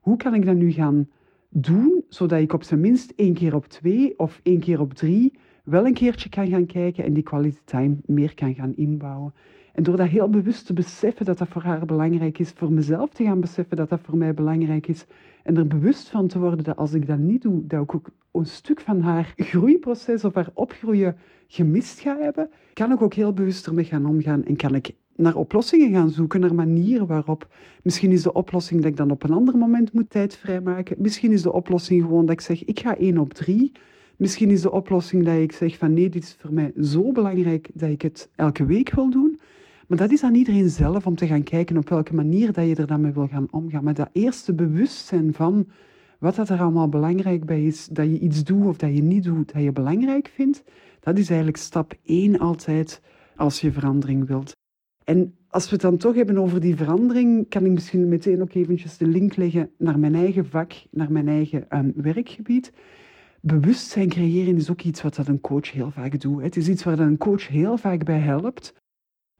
hoe 0.00 0.16
kan 0.16 0.34
ik 0.34 0.46
dat 0.46 0.54
nu 0.54 0.70
gaan 0.72 1.08
doen, 1.56 2.04
zodat 2.08 2.40
ik 2.40 2.52
op 2.52 2.62
zijn 2.62 2.80
minst 2.80 3.12
één 3.16 3.34
keer 3.34 3.54
op 3.54 3.66
twee 3.66 4.18
of 4.18 4.40
één 4.42 4.60
keer 4.60 4.80
op 4.80 4.94
drie 4.94 5.32
wel 5.64 5.86
een 5.86 5.94
keertje 5.94 6.28
kan 6.28 6.46
gaan 6.48 6.66
kijken 6.66 7.04
en 7.04 7.12
die 7.12 7.22
quality 7.22 7.58
time 7.64 7.96
meer 8.06 8.34
kan 8.34 8.54
gaan 8.54 8.74
inbouwen. 8.76 9.34
En 9.72 9.82
door 9.82 9.96
dat 9.96 10.08
heel 10.08 10.28
bewust 10.30 10.66
te 10.66 10.72
beseffen 10.72 11.26
dat 11.26 11.38
dat 11.38 11.48
voor 11.48 11.62
haar 11.62 11.86
belangrijk 11.86 12.38
is, 12.38 12.50
voor 12.50 12.72
mezelf 12.72 13.10
te 13.10 13.24
gaan 13.24 13.40
beseffen 13.40 13.76
dat 13.76 13.88
dat 13.88 14.00
voor 14.00 14.16
mij 14.16 14.34
belangrijk 14.34 14.86
is, 14.86 15.06
en 15.42 15.56
er 15.56 15.66
bewust 15.66 16.08
van 16.08 16.28
te 16.28 16.38
worden 16.38 16.64
dat 16.64 16.76
als 16.76 16.92
ik 16.92 17.06
dat 17.06 17.18
niet 17.18 17.42
doe, 17.42 17.66
dat 17.66 17.82
ik 17.82 17.94
ook 17.94 18.10
een 18.32 18.46
stuk 18.46 18.80
van 18.80 19.00
haar 19.00 19.32
groeiproces 19.36 20.24
of 20.24 20.34
haar 20.34 20.50
opgroeien 20.54 21.16
gemist 21.46 22.00
ga 22.00 22.18
hebben, 22.18 22.50
kan 22.72 22.92
ik 22.92 23.02
ook 23.02 23.14
heel 23.14 23.32
bewust 23.32 23.66
ermee 23.66 23.84
gaan 23.84 24.06
omgaan 24.06 24.44
en 24.44 24.56
kan 24.56 24.74
ik 24.74 24.94
naar 25.16 25.36
oplossingen 25.36 25.92
gaan 25.92 26.10
zoeken, 26.10 26.40
naar 26.40 26.54
manieren 26.54 27.06
waarop. 27.06 27.48
Misschien 27.82 28.10
is 28.10 28.22
de 28.22 28.32
oplossing 28.32 28.80
dat 28.80 28.90
ik 28.90 28.96
dan 28.96 29.10
op 29.10 29.22
een 29.22 29.32
ander 29.32 29.56
moment 29.56 29.92
moet 29.92 30.10
tijd 30.10 30.36
vrijmaken. 30.36 30.96
Misschien 30.98 31.32
is 31.32 31.42
de 31.42 31.52
oplossing 31.52 32.02
gewoon 32.02 32.26
dat 32.26 32.34
ik 32.34 32.40
zeg, 32.40 32.64
ik 32.64 32.80
ga 32.80 32.96
één 32.96 33.18
op 33.18 33.34
drie. 33.34 33.72
Misschien 34.16 34.50
is 34.50 34.60
de 34.60 34.70
oplossing 34.70 35.24
dat 35.24 35.36
ik 35.36 35.52
zeg 35.52 35.78
van 35.78 35.92
nee, 35.92 36.08
dit 36.08 36.22
is 36.22 36.36
voor 36.38 36.52
mij 36.52 36.72
zo 36.82 37.12
belangrijk 37.12 37.70
dat 37.74 37.90
ik 37.90 38.02
het 38.02 38.28
elke 38.36 38.64
week 38.64 38.94
wil 38.94 39.10
doen. 39.10 39.40
Maar 39.86 39.98
dat 39.98 40.10
is 40.10 40.22
aan 40.22 40.34
iedereen 40.34 40.68
zelf 40.68 41.06
om 41.06 41.14
te 41.14 41.26
gaan 41.26 41.42
kijken 41.42 41.76
op 41.76 41.88
welke 41.88 42.14
manier 42.14 42.52
dat 42.52 42.68
je 42.68 42.74
er 42.74 42.86
dan 42.86 43.00
mee 43.00 43.12
wil 43.12 43.28
gaan 43.28 43.48
omgaan. 43.50 43.84
Maar 43.84 43.94
dat 43.94 44.08
eerste 44.12 44.54
bewustzijn 44.54 45.34
van 45.34 45.66
wat 46.18 46.34
dat 46.34 46.48
er 46.48 46.60
allemaal 46.60 46.88
belangrijk 46.88 47.44
bij 47.44 47.64
is, 47.64 47.86
dat 47.86 48.06
je 48.06 48.18
iets 48.18 48.44
doet 48.44 48.66
of 48.66 48.76
dat 48.76 48.94
je 48.94 49.02
niet 49.02 49.24
doet, 49.24 49.52
dat 49.52 49.62
je 49.62 49.72
belangrijk 49.72 50.30
vindt, 50.34 50.64
dat 51.00 51.18
is 51.18 51.28
eigenlijk 51.28 51.58
stap 51.58 51.94
één 52.04 52.38
altijd 52.38 53.00
als 53.36 53.60
je 53.60 53.72
verandering 53.72 54.26
wilt. 54.26 54.53
En 55.04 55.34
als 55.48 55.64
we 55.64 55.70
het 55.70 55.80
dan 55.80 55.96
toch 55.96 56.14
hebben 56.14 56.38
over 56.38 56.60
die 56.60 56.76
verandering, 56.76 57.48
kan 57.48 57.64
ik 57.64 57.72
misschien 57.72 58.08
meteen 58.08 58.42
ook 58.42 58.54
eventjes 58.54 58.96
de 58.96 59.06
link 59.06 59.36
leggen 59.36 59.70
naar 59.78 59.98
mijn 59.98 60.14
eigen 60.14 60.46
vak, 60.46 60.72
naar 60.90 61.12
mijn 61.12 61.28
eigen 61.28 61.66
um, 61.78 61.92
werkgebied. 61.96 62.72
Bewustzijn 63.40 64.08
creëren 64.08 64.56
is 64.56 64.70
ook 64.70 64.82
iets 64.82 65.02
wat 65.02 65.14
dat 65.14 65.28
een 65.28 65.40
coach 65.40 65.72
heel 65.72 65.90
vaak 65.90 66.20
doet. 66.20 66.42
Het 66.42 66.56
is 66.56 66.68
iets 66.68 66.84
waar 66.84 66.98
een 66.98 67.18
coach 67.18 67.48
heel 67.48 67.76
vaak 67.76 68.04
bij 68.04 68.18
helpt 68.18 68.74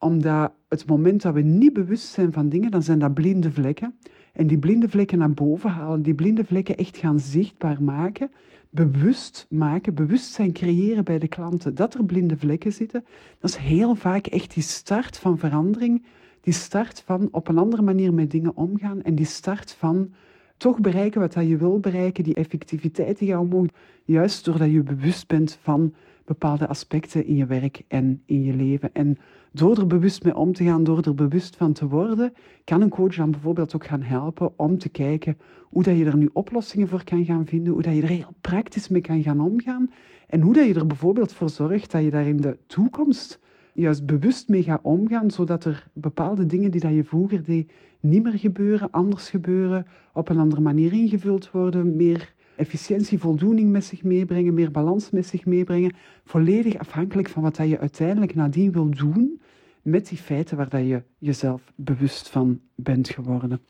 omdat 0.04 0.52
het 0.68 0.86
moment 0.86 1.22
dat 1.22 1.34
we 1.34 1.40
niet 1.40 1.72
bewust 1.72 2.06
zijn 2.06 2.32
van 2.32 2.48
dingen, 2.48 2.70
dan 2.70 2.82
zijn 2.82 2.98
dat 2.98 3.14
blinde 3.14 3.52
vlekken. 3.52 3.98
En 4.34 4.46
die 4.46 4.58
blinde 4.58 4.88
vlekken 4.88 5.18
naar 5.18 5.32
boven 5.32 5.70
halen, 5.70 6.02
die 6.02 6.14
blinde 6.14 6.44
vlekken 6.44 6.76
echt 6.76 6.96
gaan 6.96 7.20
zichtbaar 7.20 7.82
maken, 7.82 8.30
bewust 8.70 9.46
maken, 9.50 9.94
bewustzijn 9.94 10.52
creëren 10.52 11.04
bij 11.04 11.18
de 11.18 11.28
klanten 11.28 11.74
dat 11.74 11.94
er 11.94 12.04
blinde 12.04 12.36
vlekken 12.36 12.72
zitten. 12.72 13.04
Dat 13.38 13.50
is 13.50 13.56
heel 13.56 13.94
vaak 13.94 14.26
echt 14.26 14.54
die 14.54 14.62
start 14.62 15.18
van 15.18 15.38
verandering, 15.38 16.04
die 16.40 16.52
start 16.52 17.02
van 17.06 17.28
op 17.30 17.48
een 17.48 17.58
andere 17.58 17.82
manier 17.82 18.14
met 18.14 18.30
dingen 18.30 18.56
omgaan 18.56 19.02
en 19.02 19.14
die 19.14 19.26
start 19.26 19.72
van 19.72 20.12
toch 20.56 20.80
bereiken 20.80 21.20
wat 21.20 21.34
je 21.34 21.56
wil 21.56 21.80
bereiken, 21.80 22.24
die 22.24 22.34
effectiviteit 22.34 23.18
die 23.18 23.28
je 23.28 23.38
omhoog, 23.38 23.66
juist 24.04 24.44
doordat 24.44 24.70
je 24.70 24.82
bewust 24.82 25.26
bent 25.26 25.58
van 25.62 25.94
bepaalde 26.24 26.68
aspecten 26.68 27.26
in 27.26 27.36
je 27.36 27.46
werk 27.46 27.82
en 27.88 28.22
in 28.26 28.42
je 28.42 28.54
leven. 28.54 28.90
En 28.92 29.18
door 29.52 29.78
er 29.78 29.86
bewust 29.86 30.24
mee 30.24 30.36
om 30.36 30.52
te 30.52 30.64
gaan, 30.64 30.84
door 30.84 31.02
er 31.02 31.14
bewust 31.14 31.56
van 31.56 31.72
te 31.72 31.88
worden, 31.88 32.32
kan 32.64 32.80
een 32.80 32.88
coach 32.88 33.14
dan 33.14 33.30
bijvoorbeeld 33.30 33.74
ook 33.74 33.86
gaan 33.86 34.02
helpen 34.02 34.52
om 34.56 34.78
te 34.78 34.88
kijken 34.88 35.38
hoe 35.62 35.82
dat 35.82 35.96
je 35.96 36.04
er 36.04 36.16
nu 36.16 36.30
oplossingen 36.32 36.88
voor 36.88 37.04
kan 37.04 37.24
gaan 37.24 37.46
vinden, 37.46 37.72
hoe 37.72 37.82
dat 37.82 37.94
je 37.94 38.02
er 38.02 38.08
heel 38.08 38.34
praktisch 38.40 38.88
mee 38.88 39.00
kan 39.00 39.22
gaan 39.22 39.40
omgaan 39.40 39.90
en 40.26 40.40
hoe 40.40 40.54
dat 40.54 40.66
je 40.66 40.74
er 40.74 40.86
bijvoorbeeld 40.86 41.32
voor 41.32 41.50
zorgt 41.50 41.90
dat 41.90 42.02
je 42.02 42.10
daar 42.10 42.26
in 42.26 42.40
de 42.40 42.58
toekomst 42.66 43.40
juist 43.74 44.06
bewust 44.06 44.48
mee 44.48 44.62
gaat 44.62 44.82
omgaan, 44.82 45.30
zodat 45.30 45.64
er 45.64 45.86
bepaalde 45.92 46.46
dingen 46.46 46.70
die 46.70 46.80
dat 46.80 46.94
je 46.94 47.04
vroeger 47.04 47.44
deed 47.44 47.72
niet 48.00 48.22
meer 48.22 48.38
gebeuren, 48.38 48.90
anders 48.90 49.30
gebeuren, 49.30 49.86
op 50.12 50.28
een 50.28 50.38
andere 50.38 50.60
manier 50.60 50.92
ingevuld 50.92 51.50
worden, 51.50 51.96
meer 51.96 52.33
efficiëntie, 52.56 53.18
voldoening 53.18 53.70
met 53.70 53.84
zich 53.84 54.02
meebrengen, 54.02 54.54
meer 54.54 54.70
balans 54.70 55.10
met 55.10 55.26
zich 55.26 55.44
meebrengen. 55.44 55.94
Volledig 56.24 56.78
afhankelijk 56.78 57.28
van 57.28 57.42
wat 57.42 57.56
je 57.56 57.78
uiteindelijk 57.78 58.34
nadien 58.34 58.72
wil 58.72 58.90
doen 58.90 59.40
met 59.82 60.08
die 60.08 60.18
feiten 60.18 60.56
waar 60.56 60.82
je 60.82 61.02
jezelf 61.18 61.72
bewust 61.76 62.28
van 62.28 62.60
bent 62.74 63.08
geworden. 63.08 63.60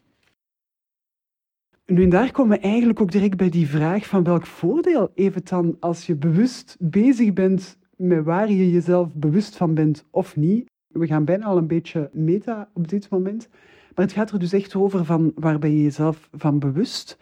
Nu, 1.86 2.02
en 2.02 2.08
daar 2.08 2.30
komen 2.30 2.56
we 2.56 2.62
eigenlijk 2.62 3.00
ook 3.00 3.12
direct 3.12 3.36
bij 3.36 3.48
die 3.48 3.68
vraag 3.68 4.06
van 4.06 4.24
welk 4.24 4.46
voordeel 4.46 5.10
heeft 5.14 5.34
het 5.34 5.48
dan 5.48 5.76
als 5.80 6.06
je 6.06 6.16
bewust 6.16 6.76
bezig 6.78 7.32
bent 7.32 7.78
met 7.96 8.24
waar 8.24 8.50
je 8.50 8.70
jezelf 8.70 9.14
bewust 9.14 9.56
van 9.56 9.74
bent 9.74 10.04
of 10.10 10.36
niet. 10.36 10.70
We 10.86 11.06
gaan 11.06 11.24
bijna 11.24 11.44
al 11.44 11.56
een 11.56 11.66
beetje 11.66 12.10
meta 12.12 12.68
op 12.72 12.88
dit 12.88 13.10
moment. 13.10 13.48
Maar 13.94 14.04
het 14.04 14.14
gaat 14.14 14.30
er 14.30 14.38
dus 14.38 14.52
echt 14.52 14.74
over 14.74 15.04
van 15.04 15.32
waar 15.34 15.58
ben 15.58 15.70
je 15.70 15.82
jezelf 15.82 16.28
van 16.32 16.58
bewust 16.58 17.18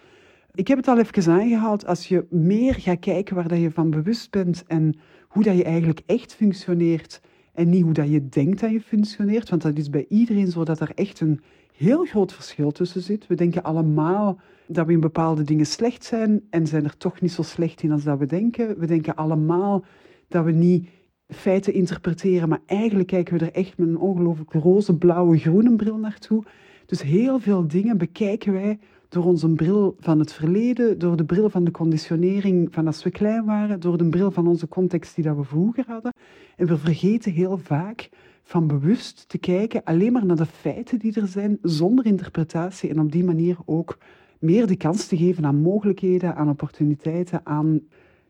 ik 0.54 0.68
heb 0.68 0.76
het 0.76 0.88
al 0.88 0.98
even 0.98 1.32
aangehaald. 1.32 1.86
Als 1.86 2.08
je 2.08 2.26
meer 2.30 2.74
gaat 2.74 2.98
kijken 2.98 3.34
waar 3.34 3.48
dat 3.48 3.60
je 3.60 3.70
van 3.70 3.90
bewust 3.90 4.30
bent 4.30 4.64
en 4.66 4.94
hoe 5.28 5.42
dat 5.42 5.56
je 5.56 5.64
eigenlijk 5.64 6.02
echt 6.06 6.34
functioneert 6.34 7.20
en 7.52 7.68
niet 7.68 7.82
hoe 7.82 7.92
dat 7.92 8.10
je 8.10 8.28
denkt 8.28 8.60
dat 8.60 8.70
je 8.70 8.80
functioneert, 8.80 9.48
want 9.48 9.62
dat 9.62 9.76
is 9.76 9.90
bij 9.90 10.06
iedereen 10.08 10.50
zo 10.50 10.64
dat 10.64 10.80
er 10.80 10.92
echt 10.94 11.20
een 11.20 11.40
heel 11.72 12.04
groot 12.04 12.32
verschil 12.32 12.70
tussen 12.70 13.00
zit. 13.00 13.26
We 13.26 13.34
denken 13.34 13.62
allemaal 13.62 14.40
dat 14.66 14.86
we 14.86 14.92
in 14.92 15.00
bepaalde 15.00 15.42
dingen 15.42 15.66
slecht 15.66 16.04
zijn 16.04 16.42
en 16.50 16.66
zijn 16.66 16.84
er 16.84 16.96
toch 16.96 17.20
niet 17.20 17.32
zo 17.32 17.42
slecht 17.42 17.82
in 17.82 17.92
als 17.92 18.02
dat 18.02 18.18
we 18.18 18.26
denken. 18.26 18.78
We 18.78 18.86
denken 18.86 19.14
allemaal 19.14 19.84
dat 20.28 20.44
we 20.44 20.52
niet 20.52 20.88
feiten 21.28 21.74
interpreteren, 21.74 22.48
maar 22.48 22.62
eigenlijk 22.66 23.08
kijken 23.08 23.38
we 23.38 23.44
er 23.44 23.52
echt 23.52 23.78
met 23.78 23.88
een 23.88 23.98
ongelooflijk 23.98 24.52
roze, 24.52 24.96
blauwe, 24.98 25.38
groene 25.38 25.76
bril 25.76 25.96
naartoe. 25.96 26.44
Dus 26.86 27.02
heel 27.02 27.38
veel 27.38 27.68
dingen 27.68 27.98
bekijken 27.98 28.52
wij 28.52 28.78
door 29.12 29.24
onze 29.24 29.48
bril 29.48 29.96
van 29.98 30.18
het 30.18 30.32
verleden, 30.32 30.98
door 30.98 31.16
de 31.16 31.24
bril 31.24 31.50
van 31.50 31.64
de 31.64 31.70
conditionering 31.70 32.68
van 32.70 32.86
als 32.86 33.02
we 33.02 33.10
klein 33.10 33.44
waren, 33.44 33.80
door 33.80 33.98
de 33.98 34.08
bril 34.08 34.30
van 34.30 34.46
onze 34.46 34.68
context 34.68 35.14
die 35.14 35.24
dat 35.24 35.36
we 35.36 35.44
vroeger 35.44 35.84
hadden. 35.86 36.12
En 36.56 36.66
we 36.66 36.78
vergeten 36.78 37.32
heel 37.32 37.58
vaak 37.58 38.08
van 38.42 38.66
bewust 38.66 39.28
te 39.28 39.38
kijken 39.38 39.84
alleen 39.84 40.12
maar 40.12 40.26
naar 40.26 40.36
de 40.36 40.46
feiten 40.46 40.98
die 40.98 41.20
er 41.20 41.26
zijn, 41.26 41.58
zonder 41.62 42.06
interpretatie 42.06 42.90
en 42.90 43.00
op 43.00 43.12
die 43.12 43.24
manier 43.24 43.56
ook 43.64 43.98
meer 44.38 44.66
de 44.66 44.76
kans 44.76 45.06
te 45.06 45.16
geven 45.16 45.46
aan 45.46 45.60
mogelijkheden, 45.60 46.36
aan 46.36 46.48
opportuniteiten, 46.48 47.40
aan 47.44 47.80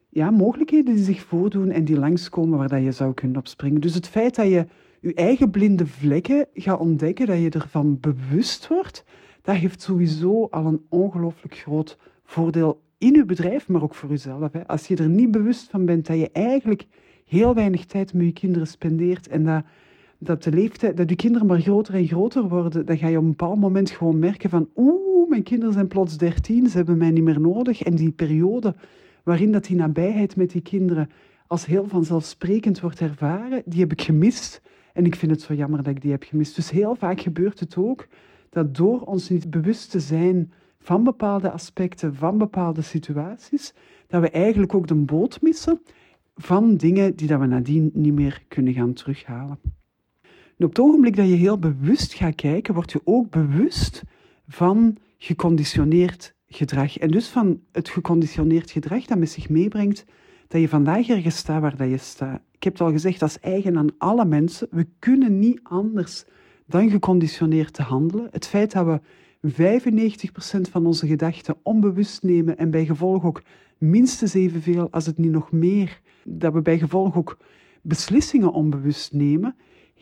ja, 0.08 0.30
mogelijkheden 0.30 0.94
die 0.94 1.04
zich 1.04 1.22
voordoen 1.22 1.70
en 1.70 1.84
die 1.84 1.98
langskomen 1.98 2.58
waar 2.58 2.68
dat 2.68 2.82
je 2.82 2.92
zou 2.92 3.14
kunnen 3.14 3.36
opspringen. 3.36 3.80
Dus 3.80 3.94
het 3.94 4.08
feit 4.08 4.34
dat 4.34 4.46
je 4.46 4.66
je 5.00 5.14
eigen 5.14 5.50
blinde 5.50 5.86
vlekken 5.86 6.46
gaat 6.54 6.80
ontdekken, 6.80 7.26
dat 7.26 7.38
je 7.38 7.50
ervan 7.50 7.98
bewust 8.00 8.68
wordt, 8.68 9.04
dat 9.42 9.54
heeft 9.54 9.82
sowieso 9.82 10.46
al 10.50 10.66
een 10.66 10.82
ongelooflijk 10.88 11.56
groot 11.56 11.98
voordeel 12.24 12.80
in 12.98 13.14
je 13.14 13.24
bedrijf, 13.24 13.68
maar 13.68 13.82
ook 13.82 13.94
voor 13.94 14.08
jezelf. 14.08 14.52
Hè. 14.52 14.66
Als 14.66 14.86
je 14.86 14.96
er 14.96 15.08
niet 15.08 15.30
bewust 15.30 15.70
van 15.70 15.84
bent 15.84 16.06
dat 16.06 16.18
je 16.18 16.30
eigenlijk 16.32 16.86
heel 17.24 17.54
weinig 17.54 17.84
tijd 17.84 18.14
met 18.14 18.26
je 18.26 18.32
kinderen 18.32 18.66
spendeert 18.66 19.28
en 19.28 19.44
dat 19.44 19.64
dat 20.24 20.42
de 20.42 20.50
leeftijd, 20.50 20.96
dat 20.96 21.10
je 21.10 21.16
kinderen 21.16 21.46
maar 21.46 21.60
groter 21.60 21.94
en 21.94 22.06
groter 22.06 22.48
worden, 22.48 22.86
dan 22.86 22.98
ga 22.98 23.08
je 23.08 23.16
op 23.16 23.22
een 23.22 23.28
bepaald 23.28 23.60
moment 23.60 23.90
gewoon 23.90 24.18
merken 24.18 24.50
van 24.50 24.68
oeh, 24.76 25.28
mijn 25.28 25.42
kinderen 25.42 25.72
zijn 25.72 25.88
plots 25.88 26.16
13, 26.16 26.66
ze 26.66 26.76
hebben 26.76 26.98
mij 26.98 27.10
niet 27.10 27.22
meer 27.22 27.40
nodig. 27.40 27.82
En 27.82 27.94
die 27.94 28.10
periode 28.10 28.74
waarin 29.22 29.52
dat 29.52 29.64
die 29.64 29.76
nabijheid 29.76 30.36
met 30.36 30.50
die 30.50 30.60
kinderen 30.60 31.10
als 31.46 31.66
heel 31.66 31.88
vanzelfsprekend 31.88 32.80
wordt 32.80 33.00
ervaren, 33.00 33.62
die 33.64 33.80
heb 33.80 33.92
ik 33.92 34.02
gemist. 34.02 34.62
En 34.92 35.04
ik 35.04 35.16
vind 35.16 35.32
het 35.32 35.40
zo 35.40 35.54
jammer 35.54 35.82
dat 35.82 35.94
ik 35.94 36.00
die 36.00 36.10
heb 36.10 36.22
gemist. 36.22 36.56
Dus 36.56 36.70
heel 36.70 36.94
vaak 36.94 37.20
gebeurt 37.20 37.60
het 37.60 37.76
ook 37.76 38.06
dat 38.52 38.74
door 38.74 39.00
ons 39.00 39.28
niet 39.28 39.50
bewust 39.50 39.90
te 39.90 40.00
zijn 40.00 40.52
van 40.78 41.04
bepaalde 41.04 41.50
aspecten, 41.50 42.14
van 42.14 42.38
bepaalde 42.38 42.82
situaties, 42.82 43.74
dat 44.06 44.20
we 44.20 44.30
eigenlijk 44.30 44.74
ook 44.74 44.86
de 44.86 44.94
boot 44.94 45.42
missen 45.42 45.82
van 46.34 46.76
dingen 46.76 47.16
die 47.16 47.28
dat 47.28 47.40
we 47.40 47.46
nadien 47.46 47.90
niet 47.94 48.12
meer 48.12 48.42
kunnen 48.48 48.72
gaan 48.72 48.92
terughalen. 48.92 49.58
En 50.56 50.64
op 50.64 50.68
het 50.68 50.80
ogenblik 50.80 51.16
dat 51.16 51.28
je 51.28 51.34
heel 51.34 51.58
bewust 51.58 52.12
gaat 52.12 52.34
kijken, 52.34 52.74
word 52.74 52.92
je 52.92 53.00
ook 53.04 53.30
bewust 53.30 54.02
van 54.46 54.96
geconditioneerd 55.18 56.34
gedrag. 56.46 56.98
En 56.98 57.10
dus 57.10 57.28
van 57.28 57.60
het 57.70 57.88
geconditioneerd 57.88 58.70
gedrag 58.70 59.04
dat 59.04 59.18
met 59.18 59.30
zich 59.30 59.48
meebrengt 59.48 60.04
dat 60.48 60.60
je 60.60 60.68
vandaag 60.68 61.08
ergens 61.08 61.36
staat 61.36 61.60
waar 61.60 61.76
dat 61.76 61.88
je 61.88 61.98
staat. 61.98 62.40
Ik 62.50 62.62
heb 62.62 62.72
het 62.72 62.82
al 62.82 62.90
gezegd, 62.90 63.20
dat 63.20 63.28
is 63.28 63.40
eigen 63.40 63.76
aan 63.76 63.98
alle 63.98 64.24
mensen. 64.24 64.68
We 64.70 64.86
kunnen 64.98 65.38
niet 65.38 65.60
anders 65.62 66.24
dan 66.72 66.90
geconditioneerd 66.90 67.72
te 67.72 67.82
handelen. 67.82 68.28
Het 68.30 68.46
feit 68.46 68.72
dat 68.72 68.86
we 68.86 69.00
95% 69.52 70.70
van 70.70 70.86
onze 70.86 71.06
gedachten 71.06 71.56
onbewust 71.62 72.22
nemen 72.22 72.58
en 72.58 72.70
bij 72.70 72.84
gevolg 72.84 73.24
ook 73.24 73.42
minstens 73.78 74.34
evenveel, 74.34 74.88
als 74.90 75.06
het 75.06 75.18
niet 75.18 75.30
nog 75.30 75.52
meer, 75.52 76.00
dat 76.24 76.52
we 76.52 76.62
bij 76.62 76.78
gevolg 76.78 77.16
ook 77.16 77.38
beslissingen 77.82 78.52
onbewust 78.52 79.12
nemen, 79.12 79.54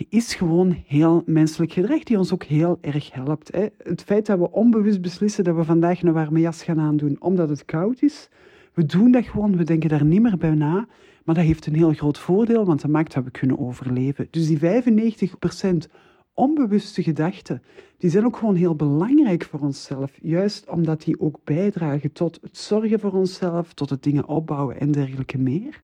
is 0.08 0.34
gewoon 0.34 0.82
heel 0.86 1.22
menselijk 1.26 1.72
gedrag 1.72 2.02
die 2.02 2.18
ons 2.18 2.32
ook 2.32 2.44
heel 2.44 2.78
erg 2.80 3.12
helpt. 3.12 3.52
Hè. 3.52 3.66
Het 3.82 4.02
feit 4.02 4.26
dat 4.26 4.38
we 4.38 4.50
onbewust 4.50 5.00
beslissen 5.00 5.44
dat 5.44 5.56
we 5.56 5.64
vandaag 5.64 6.02
een 6.02 6.12
warme 6.12 6.40
jas 6.40 6.62
gaan 6.62 6.80
aandoen 6.80 7.16
omdat 7.20 7.48
het 7.48 7.64
koud 7.64 8.02
is, 8.02 8.28
we 8.74 8.84
doen 8.84 9.10
dat 9.10 9.24
gewoon, 9.24 9.56
we 9.56 9.64
denken 9.64 9.88
daar 9.88 10.04
niet 10.04 10.22
meer 10.22 10.36
bij 10.36 10.54
na, 10.54 10.86
maar 11.24 11.34
dat 11.34 11.44
heeft 11.44 11.66
een 11.66 11.74
heel 11.74 11.92
groot 11.92 12.18
voordeel, 12.18 12.64
want 12.64 12.80
dat 12.80 12.90
maakt 12.90 13.14
dat 13.14 13.24
we 13.24 13.30
kunnen 13.30 13.58
overleven. 13.58 14.28
Dus 14.30 14.46
die 14.46 14.58
95% 14.58 15.90
onbewuste 16.40 17.02
gedachten, 17.02 17.62
die 17.98 18.10
zijn 18.10 18.24
ook 18.24 18.36
gewoon 18.36 18.54
heel 18.54 18.74
belangrijk 18.74 19.44
voor 19.44 19.60
onszelf. 19.60 20.18
Juist 20.22 20.68
omdat 20.68 21.02
die 21.02 21.20
ook 21.20 21.40
bijdragen 21.44 22.12
tot 22.12 22.38
het 22.42 22.58
zorgen 22.58 23.00
voor 23.00 23.12
onszelf, 23.12 23.74
tot 23.74 23.90
het 23.90 24.02
dingen 24.02 24.26
opbouwen 24.26 24.80
en 24.80 24.90
dergelijke 24.90 25.38
meer. 25.38 25.82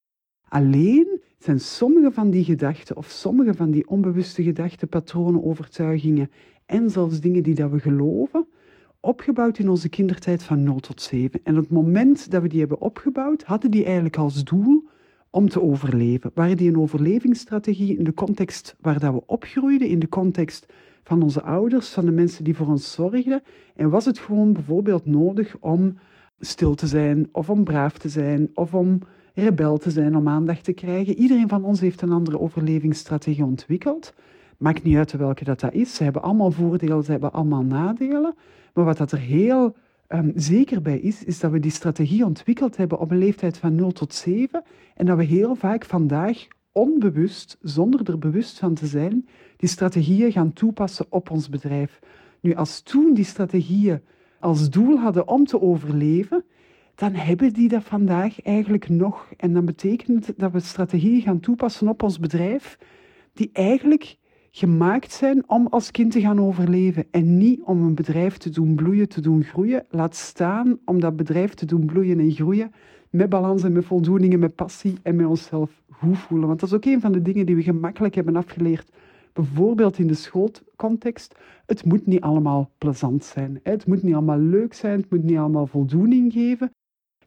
Alleen 0.48 1.20
zijn 1.38 1.60
sommige 1.60 2.12
van 2.12 2.30
die 2.30 2.44
gedachten 2.44 2.96
of 2.96 3.06
sommige 3.08 3.54
van 3.54 3.70
die 3.70 3.88
onbewuste 3.88 4.42
gedachten, 4.42 4.88
patronen, 4.88 5.44
overtuigingen 5.44 6.30
en 6.66 6.90
zelfs 6.90 7.20
dingen 7.20 7.42
die 7.42 7.54
dat 7.54 7.70
we 7.70 7.78
geloven, 7.78 8.46
opgebouwd 9.00 9.58
in 9.58 9.68
onze 9.68 9.88
kindertijd 9.88 10.42
van 10.42 10.62
0 10.62 10.80
tot 10.80 11.02
7. 11.02 11.40
En 11.44 11.54
op 11.56 11.62
het 11.62 11.72
moment 11.72 12.30
dat 12.30 12.42
we 12.42 12.48
die 12.48 12.60
hebben 12.60 12.80
opgebouwd, 12.80 13.42
hadden 13.42 13.70
die 13.70 13.84
eigenlijk 13.84 14.16
als 14.16 14.44
doel 14.44 14.84
om 15.36 15.48
te 15.48 15.62
overleven. 15.62 16.30
Waren 16.34 16.56
die 16.56 16.68
een 16.68 16.78
overlevingsstrategie 16.78 17.96
in 17.96 18.04
de 18.04 18.14
context 18.14 18.76
waar 18.80 18.98
dat 18.98 19.12
we 19.12 19.22
opgroeiden, 19.26 19.88
in 19.88 19.98
de 19.98 20.08
context 20.08 20.66
van 21.02 21.22
onze 21.22 21.42
ouders, 21.42 21.88
van 21.88 22.04
de 22.04 22.10
mensen 22.10 22.44
die 22.44 22.56
voor 22.56 22.66
ons 22.66 22.92
zorgden? 22.92 23.42
En 23.74 23.90
was 23.90 24.04
het 24.04 24.18
gewoon 24.18 24.52
bijvoorbeeld 24.52 25.06
nodig 25.06 25.56
om 25.60 25.98
stil 26.40 26.74
te 26.74 26.86
zijn, 26.86 27.28
of 27.32 27.50
om 27.50 27.64
braaf 27.64 27.98
te 27.98 28.08
zijn, 28.08 28.50
of 28.54 28.74
om 28.74 28.98
rebel 29.34 29.78
te 29.78 29.90
zijn, 29.90 30.16
om 30.16 30.28
aandacht 30.28 30.64
te 30.64 30.72
krijgen? 30.72 31.18
Iedereen 31.18 31.48
van 31.48 31.64
ons 31.64 31.80
heeft 31.80 32.02
een 32.02 32.12
andere 32.12 32.40
overlevingsstrategie 32.40 33.44
ontwikkeld. 33.44 34.14
Maakt 34.56 34.82
niet 34.82 34.96
uit 34.96 35.12
welke 35.12 35.44
dat, 35.44 35.60
dat 35.60 35.72
is. 35.72 35.94
Ze 35.94 36.04
hebben 36.04 36.22
allemaal 36.22 36.50
voordelen, 36.50 37.04
ze 37.04 37.10
hebben 37.10 37.32
allemaal 37.32 37.64
nadelen. 37.64 38.34
Maar 38.74 38.84
wat 38.84 38.96
dat 38.96 39.12
er 39.12 39.18
heel 39.18 39.76
um, 40.08 40.32
zeker 40.34 40.82
bij 40.82 40.98
is, 40.98 41.24
is 41.24 41.40
dat 41.40 41.50
we 41.50 41.60
die 41.60 41.70
strategie 41.70 42.24
ontwikkeld 42.24 42.76
hebben 42.76 42.98
op 42.98 43.10
een 43.10 43.18
leeftijd 43.18 43.58
van 43.58 43.74
0 43.74 43.92
tot 43.92 44.14
7 44.14 44.62
en 44.94 45.06
dat 45.06 45.16
we 45.16 45.24
heel 45.24 45.54
vaak 45.54 45.84
vandaag 45.84 46.46
onbewust, 46.72 47.58
zonder 47.60 48.10
er 48.10 48.18
bewust 48.18 48.58
van 48.58 48.74
te 48.74 48.86
zijn, 48.86 49.28
die 49.56 49.68
strategieën 49.68 50.32
gaan 50.32 50.52
toepassen 50.52 51.06
op 51.08 51.30
ons 51.30 51.48
bedrijf. 51.48 51.98
Nu, 52.40 52.54
als 52.54 52.80
toen 52.80 53.14
die 53.14 53.24
strategieën 53.24 54.00
als 54.40 54.70
doel 54.70 54.98
hadden 54.98 55.28
om 55.28 55.44
te 55.44 55.60
overleven, 55.60 56.44
dan 56.94 57.12
hebben 57.12 57.52
die 57.52 57.68
dat 57.68 57.82
vandaag 57.82 58.42
eigenlijk 58.42 58.88
nog. 58.88 59.32
En 59.36 59.52
dat 59.52 59.64
betekent 59.64 60.38
dat 60.38 60.52
we 60.52 60.60
strategieën 60.60 61.22
gaan 61.22 61.40
toepassen 61.40 61.88
op 61.88 62.02
ons 62.02 62.18
bedrijf, 62.18 62.78
die 63.32 63.50
eigenlijk 63.52 64.16
gemaakt 64.56 65.12
zijn 65.12 65.48
om 65.48 65.66
als 65.66 65.90
kind 65.90 66.12
te 66.12 66.20
gaan 66.20 66.40
overleven 66.40 67.06
en 67.10 67.36
niet 67.36 67.60
om 67.64 67.82
een 67.82 67.94
bedrijf 67.94 68.36
te 68.36 68.50
doen 68.50 68.74
bloeien, 68.74 69.08
te 69.08 69.20
doen 69.20 69.44
groeien. 69.44 69.86
Laat 69.90 70.16
staan 70.16 70.78
om 70.84 71.00
dat 71.00 71.16
bedrijf 71.16 71.54
te 71.54 71.66
doen 71.66 71.86
bloeien 71.86 72.18
en 72.18 72.30
groeien 72.30 72.72
met 73.10 73.28
balans 73.28 73.62
en 73.62 73.72
met 73.72 73.84
voldoening 73.84 74.38
met 74.38 74.54
passie 74.54 74.94
en 75.02 75.16
met 75.16 75.26
onszelf 75.26 75.82
goed 75.90 76.18
voelen. 76.18 76.46
Want 76.46 76.60
dat 76.60 76.68
is 76.68 76.74
ook 76.74 76.84
een 76.84 77.00
van 77.00 77.12
de 77.12 77.22
dingen 77.22 77.46
die 77.46 77.56
we 77.56 77.62
gemakkelijk 77.62 78.14
hebben 78.14 78.36
afgeleerd. 78.36 78.92
Bijvoorbeeld 79.32 79.98
in 79.98 80.06
de 80.06 80.14
schoolcontext. 80.14 81.34
Het 81.66 81.84
moet 81.84 82.06
niet 82.06 82.20
allemaal 82.20 82.70
plezant 82.78 83.24
zijn. 83.24 83.60
Het 83.62 83.86
moet 83.86 84.02
niet 84.02 84.14
allemaal 84.14 84.38
leuk 84.38 84.74
zijn. 84.74 85.00
Het 85.00 85.10
moet 85.10 85.22
niet 85.22 85.38
allemaal 85.38 85.66
voldoening 85.66 86.32
geven. 86.32 86.70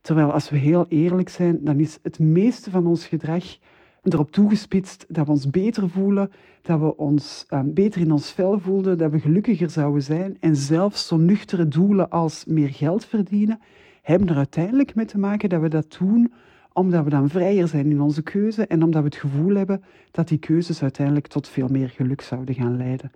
Terwijl 0.01 0.31
als 0.31 0.49
we 0.49 0.57
heel 0.57 0.85
eerlijk 0.87 1.29
zijn, 1.29 1.63
dan 1.63 1.79
is 1.79 1.99
het 2.01 2.19
meeste 2.19 2.69
van 2.69 2.87
ons 2.87 3.07
gedrag 3.07 3.57
erop 4.03 4.31
toegespitst 4.31 5.05
dat 5.07 5.25
we 5.25 5.31
ons 5.31 5.49
beter 5.49 5.89
voelen, 5.89 6.31
dat 6.61 6.79
we 6.79 6.97
ons 6.97 7.45
um, 7.49 7.73
beter 7.73 8.01
in 8.01 8.11
ons 8.11 8.31
vel 8.31 8.59
voelden, 8.59 8.97
dat 8.97 9.11
we 9.11 9.19
gelukkiger 9.19 9.69
zouden 9.69 10.03
zijn. 10.03 10.37
En 10.39 10.55
zelfs 10.55 11.07
zo 11.07 11.17
nuchtere 11.17 11.67
doelen 11.67 12.09
als 12.09 12.45
meer 12.45 12.69
geld 12.69 13.05
verdienen, 13.05 13.59
hebben 14.01 14.27
er 14.29 14.35
uiteindelijk 14.35 14.95
mee 14.95 15.05
te 15.05 15.17
maken 15.17 15.49
dat 15.49 15.61
we 15.61 15.67
dat 15.67 15.95
doen 15.99 16.31
omdat 16.73 17.03
we 17.03 17.09
dan 17.09 17.29
vrijer 17.29 17.67
zijn 17.67 17.91
in 17.91 18.01
onze 18.01 18.21
keuze 18.21 18.67
en 18.67 18.83
omdat 18.83 19.01
we 19.01 19.07
het 19.07 19.17
gevoel 19.17 19.55
hebben 19.55 19.83
dat 20.11 20.27
die 20.27 20.37
keuzes 20.37 20.81
uiteindelijk 20.81 21.27
tot 21.27 21.47
veel 21.47 21.67
meer 21.67 21.89
geluk 21.89 22.21
zouden 22.21 22.55
gaan 22.55 22.77
leiden. 22.77 23.11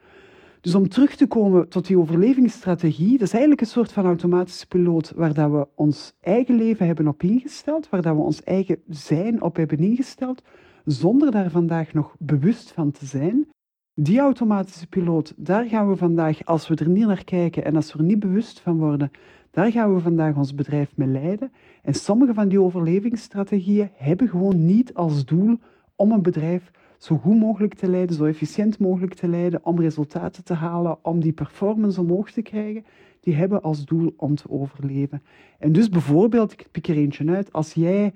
Dus 0.61 0.75
om 0.75 0.89
terug 0.89 1.15
te 1.15 1.27
komen 1.27 1.69
tot 1.69 1.87
die 1.87 1.97
overlevingsstrategie, 1.97 3.11
dat 3.11 3.27
is 3.27 3.31
eigenlijk 3.31 3.61
een 3.61 3.67
soort 3.67 3.91
van 3.91 4.05
automatische 4.05 4.67
piloot 4.67 5.11
waar 5.15 5.33
dat 5.33 5.51
we 5.51 5.67
ons 5.75 6.13
eigen 6.21 6.55
leven 6.55 6.85
hebben 6.85 7.07
op 7.07 7.23
ingesteld, 7.23 7.89
waar 7.89 8.01
dat 8.01 8.15
we 8.15 8.21
ons 8.21 8.43
eigen 8.43 8.77
zijn 8.89 9.41
op 9.41 9.55
hebben 9.55 9.77
ingesteld, 9.77 10.41
zonder 10.85 11.31
daar 11.31 11.49
vandaag 11.49 11.93
nog 11.93 12.15
bewust 12.19 12.71
van 12.71 12.91
te 12.91 13.05
zijn. 13.05 13.47
Die 13.95 14.19
automatische 14.19 14.87
piloot, 14.87 15.33
daar 15.37 15.65
gaan 15.65 15.89
we 15.89 15.95
vandaag, 15.95 16.45
als 16.45 16.67
we 16.67 16.75
er 16.75 16.89
niet 16.89 17.07
naar 17.07 17.23
kijken 17.23 17.65
en 17.65 17.75
als 17.75 17.93
we 17.93 17.99
er 17.99 18.05
niet 18.05 18.19
bewust 18.19 18.59
van 18.59 18.77
worden, 18.77 19.11
daar 19.51 19.71
gaan 19.71 19.93
we 19.93 19.99
vandaag 19.99 20.35
ons 20.35 20.55
bedrijf 20.55 20.97
mee 20.97 21.07
leiden. 21.07 21.51
En 21.81 21.93
sommige 21.93 22.33
van 22.33 22.47
die 22.47 22.61
overlevingsstrategieën 22.61 23.89
hebben 23.93 24.27
gewoon 24.27 24.65
niet 24.65 24.93
als 24.93 25.25
doel 25.25 25.57
om 25.95 26.11
een 26.11 26.21
bedrijf 26.21 26.71
zo 26.97 27.17
goed 27.17 27.39
mogelijk 27.39 27.73
te 27.73 27.89
leiden, 27.89 28.15
zo 28.15 28.25
efficiënt 28.25 28.79
mogelijk 28.79 29.13
te 29.13 29.27
leiden, 29.27 29.65
om 29.65 29.79
resultaten 29.79 30.43
te 30.43 30.53
halen, 30.53 31.05
om 31.05 31.19
die 31.19 31.33
performance 31.33 32.01
omhoog 32.01 32.31
te 32.31 32.41
krijgen. 32.41 32.85
Die 33.19 33.35
hebben 33.35 33.61
als 33.61 33.85
doel 33.85 34.13
om 34.17 34.35
te 34.35 34.49
overleven. 34.49 35.21
En 35.59 35.71
dus 35.71 35.89
bijvoorbeeld, 35.89 36.51
ik 36.51 36.67
pik 36.71 36.87
er 36.87 36.95
eentje 36.95 37.29
uit, 37.29 37.53
als 37.53 37.73
jij 37.73 38.13